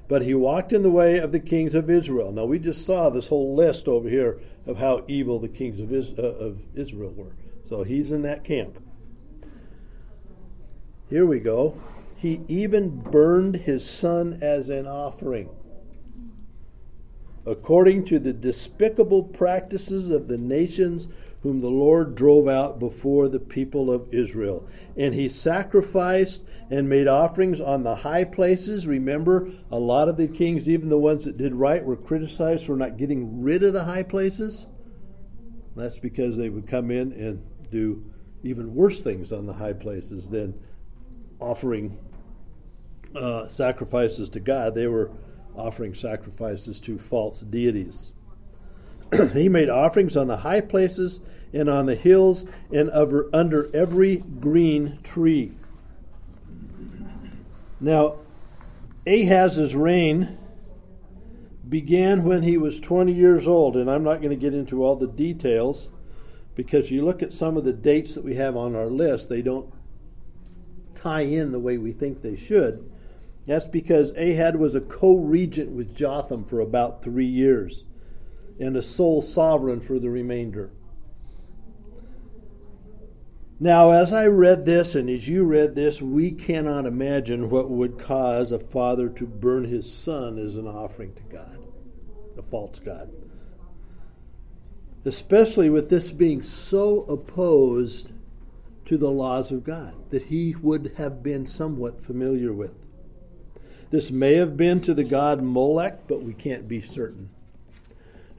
[0.08, 2.32] But he walked in the way of the kings of Israel.
[2.32, 5.92] Now, we just saw this whole list over here of how evil the kings of,
[6.20, 7.36] uh, Israel were.
[7.66, 8.80] So he's in that camp.
[11.10, 11.76] Here we go.
[12.16, 15.50] He even burned his son as an offering
[17.46, 21.08] according to the despicable practices of the nations
[21.42, 24.66] whom the Lord drove out before the people of Israel.
[24.96, 26.42] And he sacrificed
[26.72, 28.88] and made offerings on the high places.
[28.88, 32.78] Remember, a lot of the kings, even the ones that did right, were criticized for
[32.78, 34.68] not getting rid of the high places.
[35.76, 38.06] That's because they would come in and do
[38.44, 40.58] even worse things on the high places than
[41.40, 41.98] offering
[43.16, 44.76] uh, sacrifices to God.
[44.76, 45.12] They were
[45.56, 48.12] offering sacrifices to false deities.
[49.34, 51.20] he made offerings on the high places
[51.54, 55.54] and on the hills and over, under every green tree.
[57.80, 58.18] Now,
[59.06, 60.38] Ahaz's reign
[61.68, 64.96] began when he was 20 years old, and I'm not going to get into all
[64.96, 65.90] the details
[66.56, 69.42] because you look at some of the dates that we have on our list, they
[69.42, 69.72] don't
[70.96, 72.90] tie in the way we think they should.
[73.46, 77.84] That's because Ahaz was a co regent with Jotham for about three years
[78.60, 80.72] and a sole sovereign for the remainder.
[83.60, 88.00] Now, as I read this and as you read this, we cannot imagine what would
[88.00, 91.66] cause a father to burn his son as an offering to God,
[92.38, 93.12] a false God.
[95.06, 98.12] Especially with this being so opposed
[98.86, 102.83] to the laws of God that he would have been somewhat familiar with.
[103.94, 107.30] This may have been to the god Molech, but we can't be certain.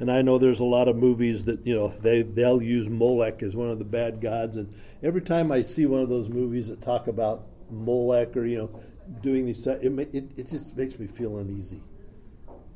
[0.01, 3.41] And I know there's a lot of movies that you know they they'll use Molech
[3.41, 6.67] as one of the bad gods, and every time I see one of those movies
[6.67, 8.81] that talk about Molech or you know
[9.23, 11.81] doing these, it it, it just makes me feel uneasy,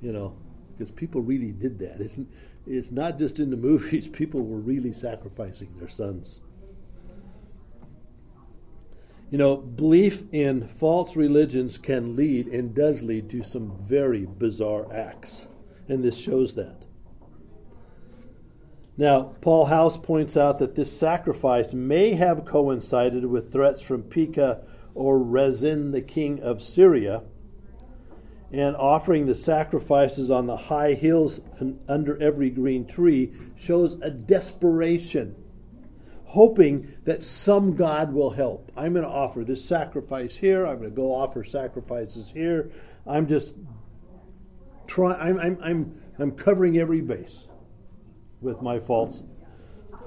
[0.01, 0.37] you know,
[0.71, 2.01] because people really did that.
[2.01, 2.17] It's
[2.65, 6.39] it's not just in the movies; people were really sacrificing their sons.
[9.31, 14.91] You know, belief in false religions can lead and does lead to some very bizarre
[14.93, 15.47] acts,
[15.87, 16.87] and this shows that.
[18.97, 24.67] Now, Paul House points out that this sacrifice may have coincided with threats from Pekah
[24.95, 27.23] or Rezin, the king of Syria,
[28.51, 31.41] and offering the sacrifices on the high hills
[31.87, 35.37] under every green tree shows a desperation,
[36.29, 38.71] hoping that some God will help.
[38.77, 40.67] I'm going to offer this sacrifice here.
[40.67, 42.71] I'm going to go offer sacrifices here.
[43.07, 43.57] I'm just
[44.87, 45.19] trying.
[45.19, 47.49] I'm, I'm, I'm, I'm covering every base
[48.43, 49.23] with my false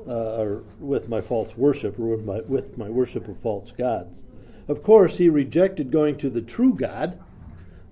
[0.07, 4.21] uh, or with my false worship or with my, with my worship of false gods.
[4.67, 7.19] Of course, he rejected going to the true God,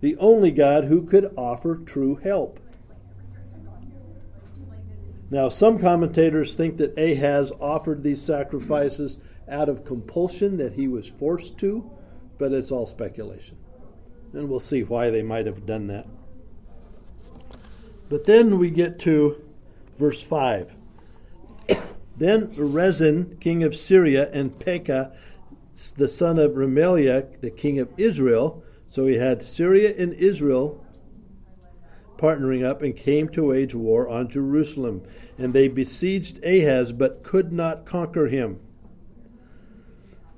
[0.02, 2.60] the only God who could offer true help.
[5.32, 9.18] Now, some commentators think that Ahaz offered these sacrifices
[9.48, 11.90] out of compulsion, that he was forced to,
[12.38, 13.58] but it's all speculation.
[14.34, 16.08] And we'll see why they might have done that.
[18.10, 19.44] But then we get to
[20.00, 20.76] verse 5.
[22.18, 25.14] then Rezin, king of Syria, and Pekah,
[25.96, 30.84] the son of Remaliah, the king of Israel, so he had Syria and Israel
[32.20, 35.01] partnering up and came to wage war on Jerusalem.
[35.38, 38.59] And they besieged Ahaz, but could not conquer him.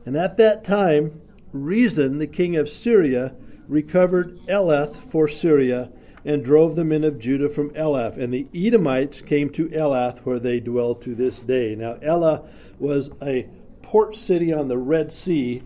[0.05, 1.21] And at that time,
[1.51, 3.35] Rezin, the king of Syria,
[3.67, 5.91] recovered Elath for Syria
[6.23, 8.17] and drove the men of Judah from Elath.
[8.17, 11.75] And the Edomites came to Elath, where they dwell to this day.
[11.75, 12.47] Now, Elath
[12.79, 13.47] was a
[13.81, 15.63] port city on the Red Sea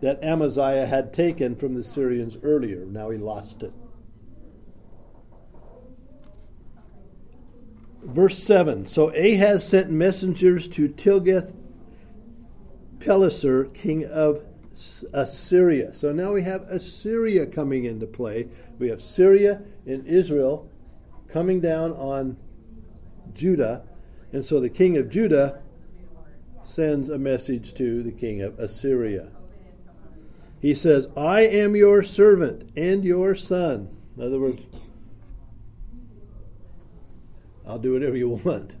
[0.00, 2.84] that Amaziah had taken from the Syrians earlier.
[2.84, 3.72] Now he lost it.
[8.04, 11.54] Verse 7 So Ahaz sent messengers to Tiglath
[13.00, 14.44] Pileser, king of
[15.12, 15.94] Assyria.
[15.94, 18.48] So now we have Assyria coming into play.
[18.78, 20.68] We have Syria and Israel
[21.28, 22.36] coming down on
[23.34, 23.84] Judah.
[24.32, 25.60] And so the king of Judah
[26.64, 29.30] sends a message to the king of Assyria.
[30.60, 33.94] He says, I am your servant and your son.
[34.16, 34.64] In other words,
[37.66, 38.74] I'll do whatever you want.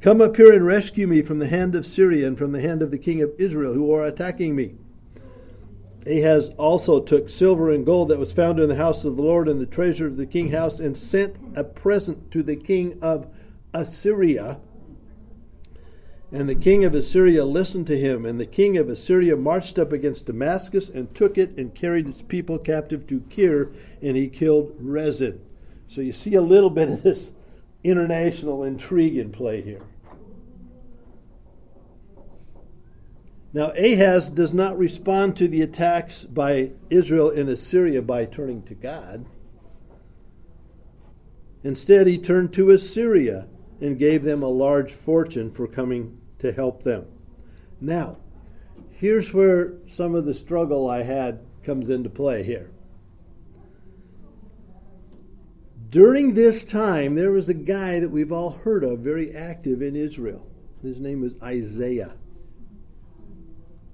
[0.00, 2.82] Come up here and rescue me from the hand of Syria and from the hand
[2.82, 4.74] of the king of Israel who are attacking me.
[6.06, 9.48] Ahaz also took silver and gold that was found in the house of the Lord
[9.48, 13.26] and the treasure of the king house and sent a present to the king of
[13.74, 14.60] Assyria.
[16.30, 18.26] And the king of Assyria listened to him.
[18.26, 22.22] And the king of Assyria marched up against Damascus and took it and carried its
[22.22, 23.72] people captive to Kir,
[24.02, 25.40] and he killed Rezin.
[25.88, 27.32] So you see a little bit of this
[27.86, 29.82] international intrigue in play here.
[33.52, 38.74] Now, Ahaz does not respond to the attacks by Israel in Assyria by turning to
[38.74, 39.24] God.
[41.64, 43.48] Instead, he turned to Assyria
[43.80, 47.06] and gave them a large fortune for coming to help them.
[47.80, 48.18] Now,
[48.90, 52.70] here's where some of the struggle I had comes into play here.
[55.90, 59.94] During this time, there was a guy that we've all heard of, very active in
[59.94, 60.46] Israel.
[60.82, 62.14] His name was Isaiah.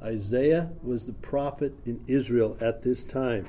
[0.03, 3.49] Isaiah was the prophet in Israel at this time.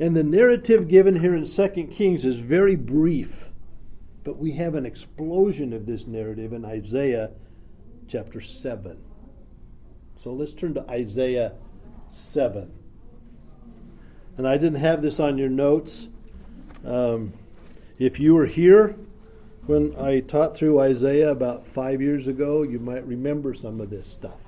[0.00, 3.48] And the narrative given here in 2 Kings is very brief.
[4.22, 7.30] But we have an explosion of this narrative in Isaiah
[8.06, 8.98] chapter 7.
[10.16, 11.54] So let's turn to Isaiah
[12.08, 12.70] 7.
[14.36, 16.08] And I didn't have this on your notes.
[16.88, 17.34] Um,
[17.98, 18.96] if you were here
[19.66, 24.08] when I taught through Isaiah about five years ago, you might remember some of this
[24.08, 24.40] stuff.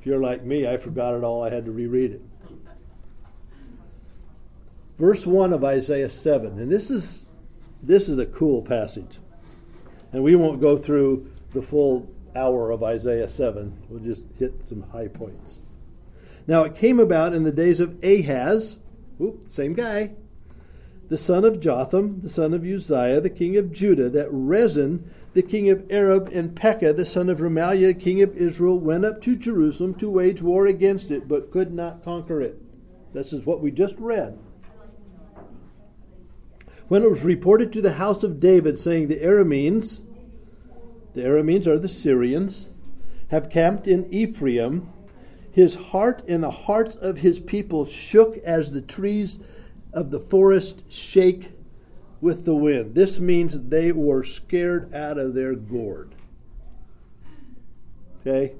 [0.00, 1.44] If you're like me, I forgot it all.
[1.44, 2.22] I had to reread it.
[4.98, 6.58] Verse 1 of Isaiah 7.
[6.58, 7.26] And this is
[7.82, 9.18] this is a cool passage.
[10.12, 13.76] And we won't go through the full hour of Isaiah 7.
[13.90, 15.58] We'll just hit some high points.
[16.46, 18.78] Now it came about in the days of Ahaz,
[19.18, 20.14] whoop, same guy,
[21.08, 25.42] the son of Jotham, the son of Uzziah, the king of Judah, that Rezin, the
[25.42, 29.36] king of Aram, and Pekah, the son of Remaliah, king of Israel, went up to
[29.36, 32.60] Jerusalem to wage war against it, but could not conquer it.
[33.12, 34.38] This is what we just read.
[36.88, 40.02] When it was reported to the house of David, saying, The Arameans,
[41.14, 42.68] the Arameans are the Syrians,
[43.28, 44.92] have camped in Ephraim,
[45.50, 49.38] his heart and the hearts of his people shook as the trees
[49.96, 51.52] of the forest shake
[52.20, 52.94] with the wind.
[52.94, 56.14] This means they were scared out of their gourd.
[58.20, 58.54] Okay?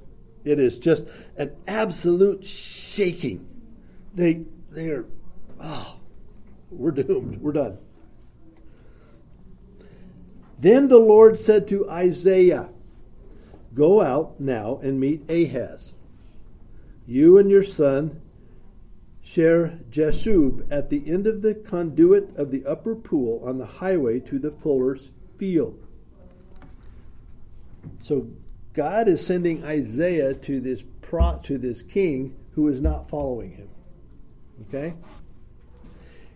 [0.45, 1.07] It is just
[1.37, 3.47] an absolute shaking.
[4.15, 5.05] They they are
[5.61, 6.01] oh,
[6.71, 7.43] we're doomed.
[7.43, 7.79] We're done.
[10.59, 12.71] Then the Lord said to Isaiah,
[13.75, 15.93] Go out now and meet Ahaz,
[17.07, 18.23] you and your son
[19.27, 24.21] Shear Jashub at the end of the conduit of the upper pool on the highway
[24.21, 25.85] to the fuller's field.
[28.05, 28.29] So
[28.73, 33.69] God is sending Isaiah to this pro, to this king who is not following him.
[34.69, 34.95] Okay?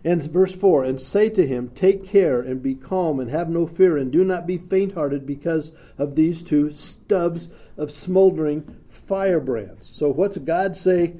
[0.03, 3.67] And verse 4 And say to him, Take care and be calm and have no
[3.67, 9.87] fear, and do not be faint hearted because of these two stubs of smoldering firebrands.
[9.87, 11.15] So, what's God say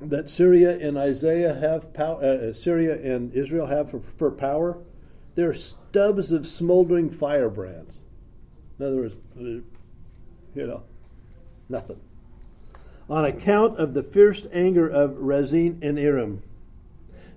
[0.00, 4.78] that Syria and Isaiah have power, uh, uh, Syria and Israel have for, for power,
[5.34, 8.00] they're stubs of smoldering firebrands.
[8.78, 10.82] In other words, uh, you know,
[11.68, 12.00] nothing.
[13.08, 16.42] On account of the fierce anger of Rezin and Aram,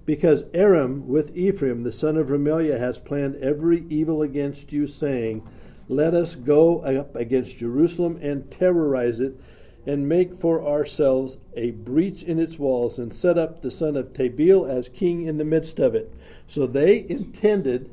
[0.05, 5.47] because Aram with Ephraim, the son of Remaliah, has planned every evil against you, saying,
[5.87, 9.39] Let us go up against Jerusalem and terrorize it
[9.85, 14.13] and make for ourselves a breach in its walls and set up the son of
[14.13, 16.13] Tabeel as king in the midst of it.
[16.47, 17.89] So they intended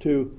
[0.00, 0.36] to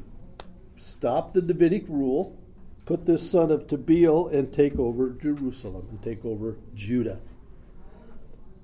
[0.76, 2.38] stop the Davidic rule,
[2.86, 7.20] put this son of Tabeel and take over Jerusalem and take over Judah.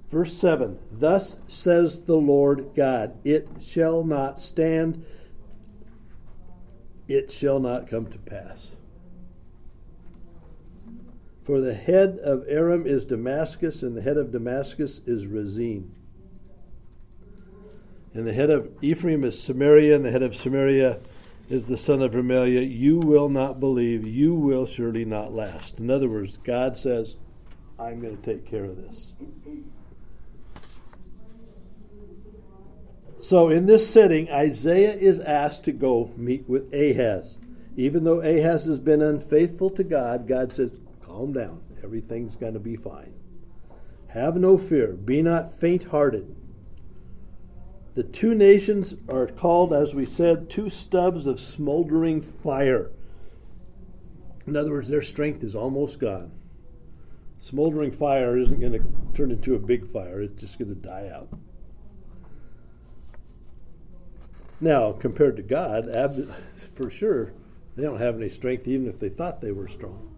[0.09, 5.05] Verse 7 Thus says the Lord God, it shall not stand,
[7.07, 8.75] it shall not come to pass.
[11.44, 15.94] For the head of Aram is Damascus, and the head of Damascus is Rezin.
[18.14, 21.00] And the head of Ephraim is Samaria, and the head of Samaria
[21.50, 22.70] is the son of Remaliah.
[22.70, 25.80] You will not believe, you will surely not last.
[25.80, 27.18] In other words, God says,
[27.78, 29.12] I'm going to take care of this.
[33.20, 37.38] So, in this setting, Isaiah is asked to go meet with Ahaz.
[37.76, 40.72] Even though Ahaz has been unfaithful to God, God says,
[41.14, 41.61] Calm down.
[41.84, 43.14] Everything's going to be fine.
[44.07, 44.93] Have no fear.
[44.93, 46.36] Be not faint hearted.
[47.93, 52.89] The two nations are called, as we said, two stubs of smoldering fire.
[54.47, 56.32] In other words, their strength is almost gone.
[57.38, 58.84] Smoldering fire isn't going to
[59.14, 61.30] turn into a big fire, it's just going to die out.
[64.59, 65.86] Now, compared to God,
[66.74, 67.34] for sure,
[67.76, 70.12] they don't have any strength even if they thought they were strong.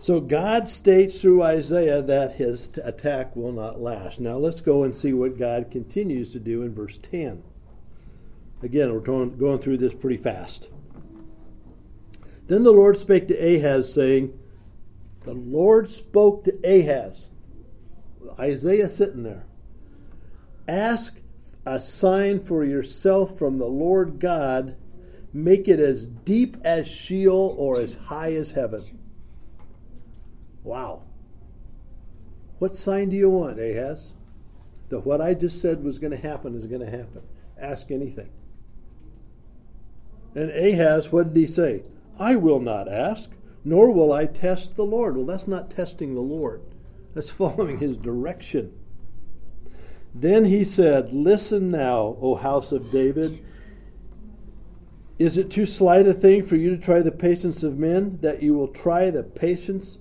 [0.00, 4.18] So God states through Isaiah that his attack will not last.
[4.18, 7.42] Now let's go and see what God continues to do in verse 10.
[8.62, 10.68] Again, we're going going through this pretty fast.
[12.46, 14.38] Then the Lord spake to Ahaz, saying,
[15.24, 17.28] The Lord spoke to Ahaz.
[18.38, 19.44] Isaiah sitting there.
[20.66, 21.20] Ask
[21.66, 24.76] a sign for yourself from the Lord God.
[25.32, 28.99] Make it as deep as Sheol or as high as heaven.
[30.62, 31.02] Wow.
[32.58, 34.12] What sign do you want, Ahaz?
[34.90, 37.22] That what I just said was going to happen is going to happen.
[37.58, 38.30] Ask anything.
[40.34, 41.84] And Ahaz, what did he say?
[42.18, 43.30] I will not ask,
[43.64, 45.16] nor will I test the Lord.
[45.16, 46.62] Well, that's not testing the Lord,
[47.14, 48.72] that's following his direction.
[50.14, 53.42] Then he said, Listen now, O house of David.
[55.18, 58.42] Is it too slight a thing for you to try the patience of men, that
[58.42, 59.98] you will try the patience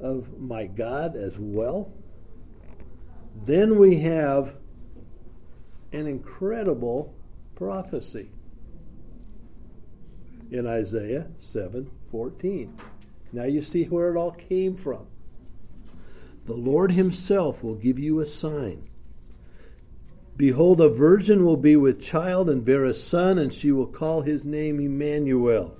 [0.00, 1.92] of my God as well?
[3.44, 4.56] Then we have
[5.92, 7.14] an incredible
[7.54, 8.30] prophecy
[10.50, 12.74] in Isaiah 7:14.
[13.32, 15.06] Now you see where it all came from.
[16.46, 18.88] The Lord himself will give you a sign.
[20.36, 24.22] Behold, a virgin will be with child and bear a son, and she will call
[24.22, 25.76] his name Emmanuel.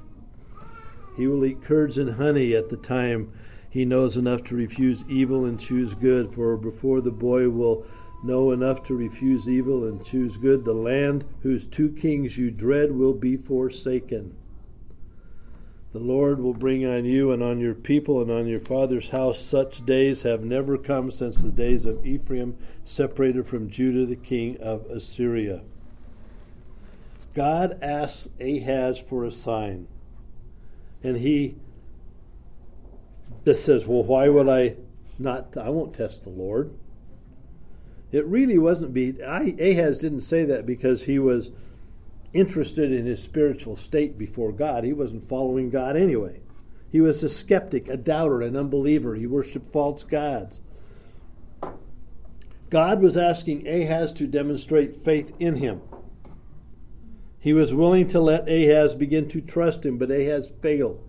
[1.17, 3.33] He will eat curds and honey at the time
[3.71, 7.85] he knows enough to refuse evil and choose good, for before the boy will
[8.23, 12.91] know enough to refuse evil and choose good, the land whose two kings you dread
[12.91, 14.35] will be forsaken.
[15.93, 19.39] The Lord will bring on you and on your people and on your father's house
[19.39, 24.59] such days have never come since the days of Ephraim separated from Judah the king
[24.59, 25.63] of Assyria.
[27.33, 29.87] God asks Ahaz for a sign.
[31.03, 31.57] And he
[33.49, 34.77] just says, Well, why would I
[35.19, 35.57] not?
[35.57, 36.71] I won't test the Lord.
[38.13, 41.51] It really wasn't be I, Ahaz didn't say that because he was
[42.35, 44.85] interested in his spiritual state before God.
[44.85, 46.41] He wasn't following God anyway.
[46.93, 49.15] He was a skeptic, a doubter, an unbeliever.
[49.15, 50.61] He worshiped false gods.
[52.69, 55.81] God was asking Ahaz to demonstrate faith in him.
[57.39, 61.03] He was willing to let Ahaz begin to trust him, but Ahaz failed.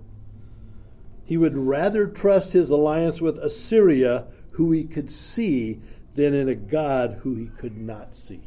[1.30, 5.80] He would rather trust his alliance with Assyria, who he could see,
[6.16, 8.42] than in a God who he could not see.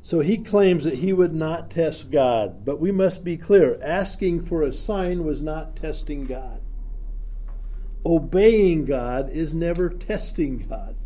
[0.00, 2.64] So he claims that he would not test God.
[2.64, 6.62] But we must be clear asking for a sign was not testing God.
[8.02, 10.96] Obeying God is never testing God.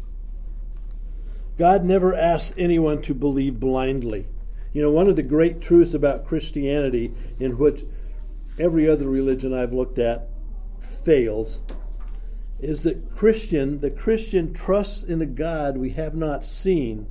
[1.58, 4.28] God never asks anyone to believe blindly.
[4.74, 7.84] You know, one of the great truths about Christianity, in which
[8.58, 10.28] every other religion I've looked at
[10.78, 11.60] fails,
[12.60, 17.06] is that Christian, the Christian trusts in a God we have not seen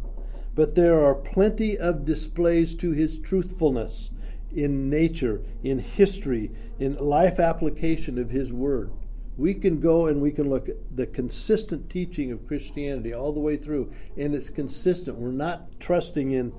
[0.55, 4.11] but there are plenty of displays to his truthfulness
[4.51, 8.91] in nature, in history, in life application of his word.
[9.35, 13.39] We can go and we can look at the consistent teaching of Christianity all the
[13.39, 15.17] way through, and it's consistent.
[15.17, 16.53] We're not trusting in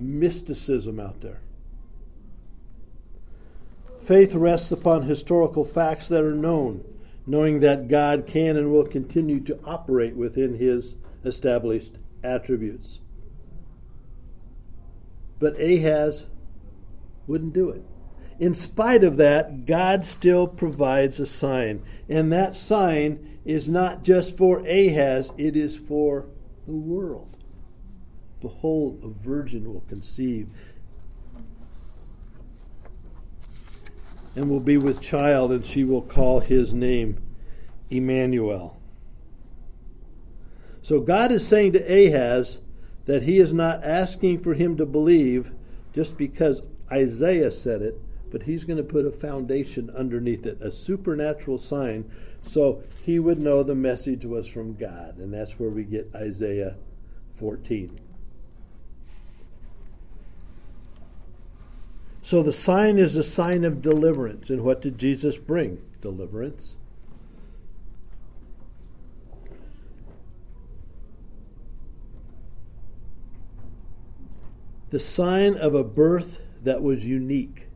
[0.00, 1.40] mysticism out there.
[4.02, 6.84] Faith rests upon historical facts that are known,
[7.26, 10.94] knowing that God can and will continue to operate within his
[11.24, 13.00] established attributes.
[15.38, 16.26] But Ahaz
[17.26, 17.82] wouldn't do it.
[18.38, 21.82] In spite of that, God still provides a sign.
[22.08, 26.26] And that sign is not just for Ahaz, it is for
[26.66, 27.37] the world.
[28.40, 30.48] Behold, a virgin will conceive
[34.36, 37.20] and will be with child, and she will call his name
[37.90, 38.80] Emmanuel.
[40.82, 42.60] So God is saying to Ahaz,
[43.08, 45.50] that he is not asking for him to believe
[45.94, 46.60] just because
[46.92, 47.98] Isaiah said it,
[48.30, 52.08] but he's going to put a foundation underneath it, a supernatural sign,
[52.42, 55.16] so he would know the message was from God.
[55.16, 56.76] And that's where we get Isaiah
[57.36, 57.98] 14.
[62.28, 64.50] So the sign is a sign of deliverance.
[64.50, 65.80] And what did Jesus bring?
[66.02, 66.76] Deliverance.
[74.90, 77.66] the sign of a birth that was unique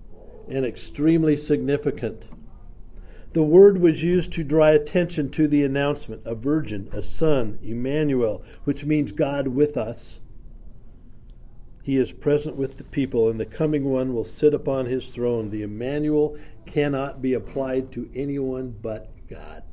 [0.50, 2.24] and extremely significant.
[3.32, 8.42] The word was used to draw attention to the announcement a virgin, a son, Emmanuel,
[8.64, 10.20] which means God with us.
[11.82, 15.50] He is present with the people, and the coming one will sit upon his throne.
[15.50, 19.64] The Emmanuel cannot be applied to anyone but God.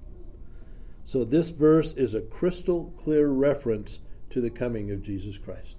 [1.05, 3.99] So, this verse is a crystal clear reference
[4.31, 5.75] to the coming of Jesus Christ.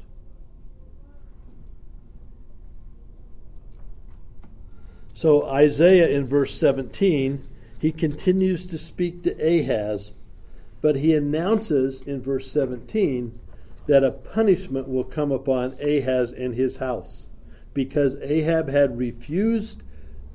[5.12, 7.46] So, Isaiah in verse 17,
[7.80, 10.12] he continues to speak to Ahaz,
[10.80, 13.38] but he announces in verse 17
[13.86, 17.26] that a punishment will come upon Ahaz and his house
[17.74, 19.82] because Ahab had refused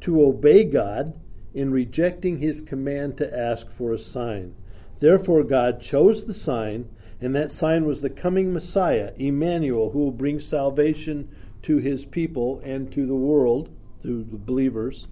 [0.01, 1.19] to obey God
[1.53, 4.53] in rejecting his command to ask for a sign.
[4.99, 6.89] Therefore, God chose the sign,
[7.21, 11.29] and that sign was the coming Messiah, Emmanuel, who will bring salvation
[11.63, 13.69] to his people and to the world
[14.03, 15.07] to the believers.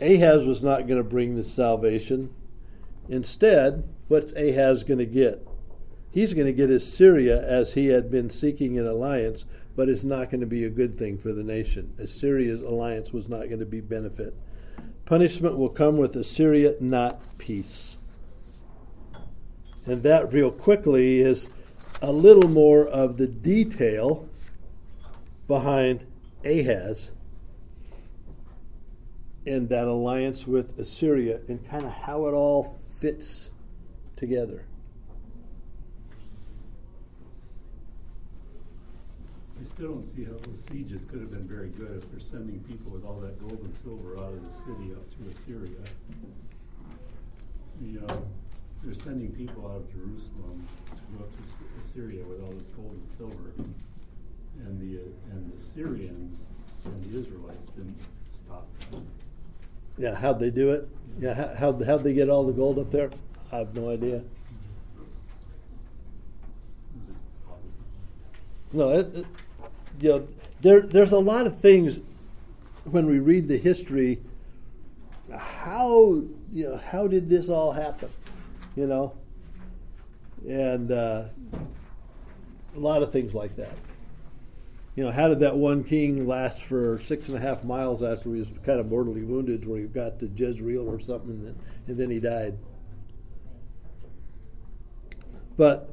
[0.00, 2.30] Ahaz was not going to bring the salvation.
[3.08, 5.46] Instead, what's Ahaz going to get?
[6.16, 9.44] He's going to get Assyria as he had been seeking an alliance,
[9.76, 11.92] but it's not going to be a good thing for the nation.
[11.98, 14.34] Assyria's alliance was not going to be benefit.
[15.04, 17.98] Punishment will come with Assyria, not peace.
[19.84, 21.50] And that, real quickly, is
[22.00, 24.26] a little more of the detail
[25.46, 26.06] behind
[26.46, 27.10] Ahaz
[29.46, 33.50] and that alliance with Assyria and kind of how it all fits
[34.16, 34.64] together.
[39.58, 42.60] I still don't see how those sieges could have been very good if they're sending
[42.60, 45.82] people with all that gold and silver out of the city up to Assyria.
[47.80, 48.26] You know,
[48.84, 51.42] they're sending people out of Jerusalem to go up to
[51.84, 53.52] Assyria with all this gold and silver.
[54.64, 55.00] And the,
[55.30, 56.38] and the Syrians
[56.84, 57.98] and the Israelites didn't
[58.34, 59.06] stop them.
[59.98, 60.88] Yeah, how'd they do it?
[61.18, 63.10] Yeah, how, how'd, how'd they get all the gold up there?
[63.52, 64.16] I have no idea.
[64.16, 65.00] Mm-hmm.
[65.00, 65.08] It
[66.94, 67.80] was just opposite.
[68.72, 69.26] No, it, it,
[70.00, 70.28] you know,
[70.60, 72.00] there, there's a lot of things
[72.84, 74.20] when we read the history.
[75.34, 76.22] How
[76.52, 78.08] you know how did this all happen?
[78.76, 79.14] You know,
[80.48, 81.24] and uh,
[82.74, 83.74] a lot of things like that.
[84.94, 88.30] You know, how did that one king last for six and a half miles after
[88.30, 91.98] he was kind of mortally wounded, where he got to Jezreel or something, and and
[91.98, 92.56] then he died?
[95.56, 95.90] But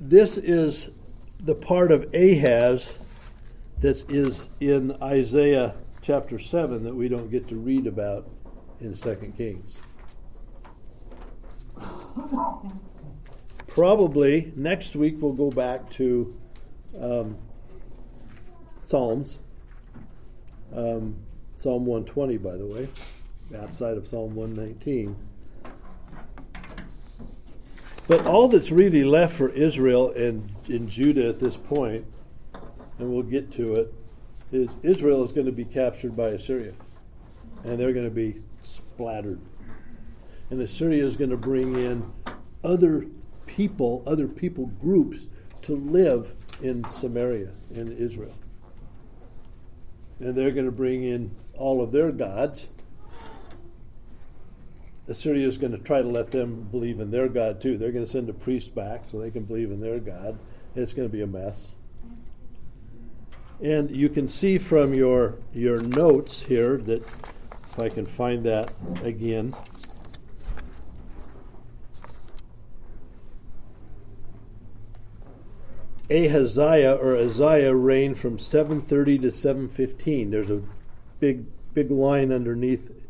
[0.00, 0.90] this is
[1.42, 2.96] the part of Ahaz
[3.80, 8.30] that is in Isaiah chapter 7 that we don't get to read about
[8.80, 9.80] in 2 Kings.
[13.66, 16.36] Probably next week we'll go back to
[17.00, 17.36] um,
[18.84, 19.40] Psalms.
[20.74, 21.16] Um,
[21.56, 22.88] Psalm 120, by the way,
[23.58, 25.16] outside of Psalm 119.
[28.08, 32.04] But all that's really left for Israel and in Judah at this point,
[32.98, 33.94] and we'll get to it,
[34.50, 36.72] is Israel is going to be captured by Assyria.
[37.64, 39.40] And they're going to be splattered.
[40.50, 42.12] And Assyria is going to bring in
[42.64, 43.06] other
[43.46, 45.28] people, other people groups
[45.62, 48.34] to live in Samaria, in Israel.
[50.20, 52.68] And they're going to bring in all of their gods
[55.12, 57.76] Assyria is going to try to let them believe in their God too.
[57.76, 60.38] They're going to send a priest back so they can believe in their God.
[60.74, 61.74] It's going to be a mess.
[63.60, 68.72] And you can see from your your notes here that if I can find that
[69.04, 69.54] again.
[76.10, 80.30] Ahaziah or Isaiah reigned from 730 to 715.
[80.30, 80.62] There's a
[81.20, 81.44] big
[81.74, 83.01] big line underneath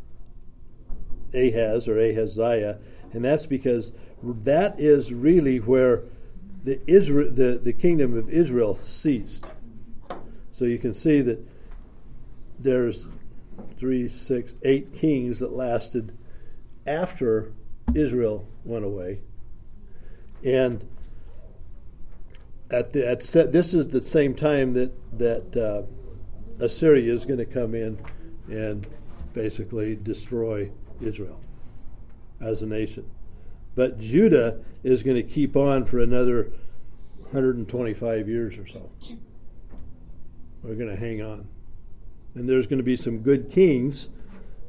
[1.33, 2.79] Ahaz or Ahaziah,
[3.13, 3.91] and that's because
[4.23, 6.03] that is really where
[6.63, 9.45] the Israel, the, the kingdom of Israel ceased.
[10.51, 11.45] So you can see that
[12.59, 13.09] there's
[13.77, 16.17] three, six, eight kings that lasted
[16.87, 17.51] after
[17.93, 19.21] Israel went away,
[20.43, 20.85] and
[22.71, 27.39] at the at set, this is the same time that that uh, Assyria is going
[27.39, 27.99] to come in
[28.49, 28.87] and
[29.33, 30.71] basically destroy
[31.03, 31.39] Israel
[32.41, 33.09] as a nation.
[33.75, 36.51] But Judah is going to keep on for another
[37.21, 38.89] 125 years or so.
[40.61, 41.47] We're going to hang on.
[42.35, 44.09] And there's going to be some good kings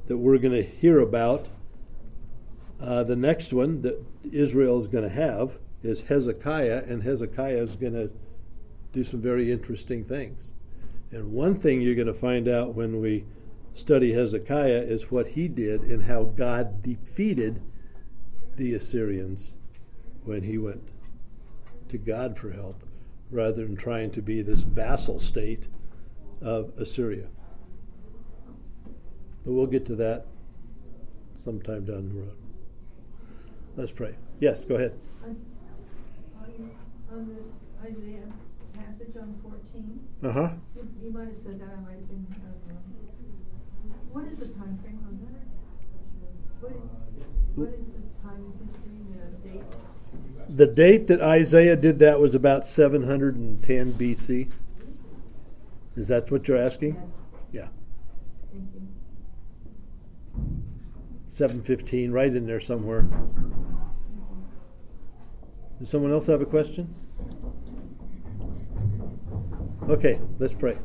[0.07, 1.47] that we're going to hear about.
[2.81, 7.77] Uh, the next one that Israel is going to have is Hezekiah, and Hezekiah is
[7.77, 8.11] going to
[8.93, 10.53] do some very interesting things.
[11.11, 13.25] And one thing you're going to find out when we
[13.75, 17.61] study Hezekiah is what he did and how God defeated
[18.57, 19.53] the Assyrians
[20.25, 20.91] when he went
[21.89, 22.83] to God for help
[23.31, 25.67] rather than trying to be this vassal state
[26.41, 27.27] of Assyria.
[29.45, 30.27] But we'll get to that
[31.43, 32.37] sometime down the road.
[33.77, 34.15] Let's pray.
[34.41, 34.99] Yes, go ahead.
[35.25, 35.37] On,
[37.13, 37.45] on this
[37.83, 38.23] Isaiah
[38.73, 40.53] passage on 14, Uh huh.
[40.77, 42.75] you, you might have said that, I might have been, uh,
[44.15, 45.43] what is the time frame on that?
[46.61, 46.93] What is,
[47.57, 50.57] what is the time history, the date?
[50.57, 54.49] The date that Isaiah did that was about 710 BC.
[55.97, 56.95] Is that what you're asking?
[56.95, 57.11] Yes,
[57.53, 57.69] Yeah.
[58.53, 58.83] thank you.
[61.27, 63.09] 715, right in there somewhere.
[65.81, 66.95] Does someone else have a question?
[69.89, 70.79] Okay, let's pray.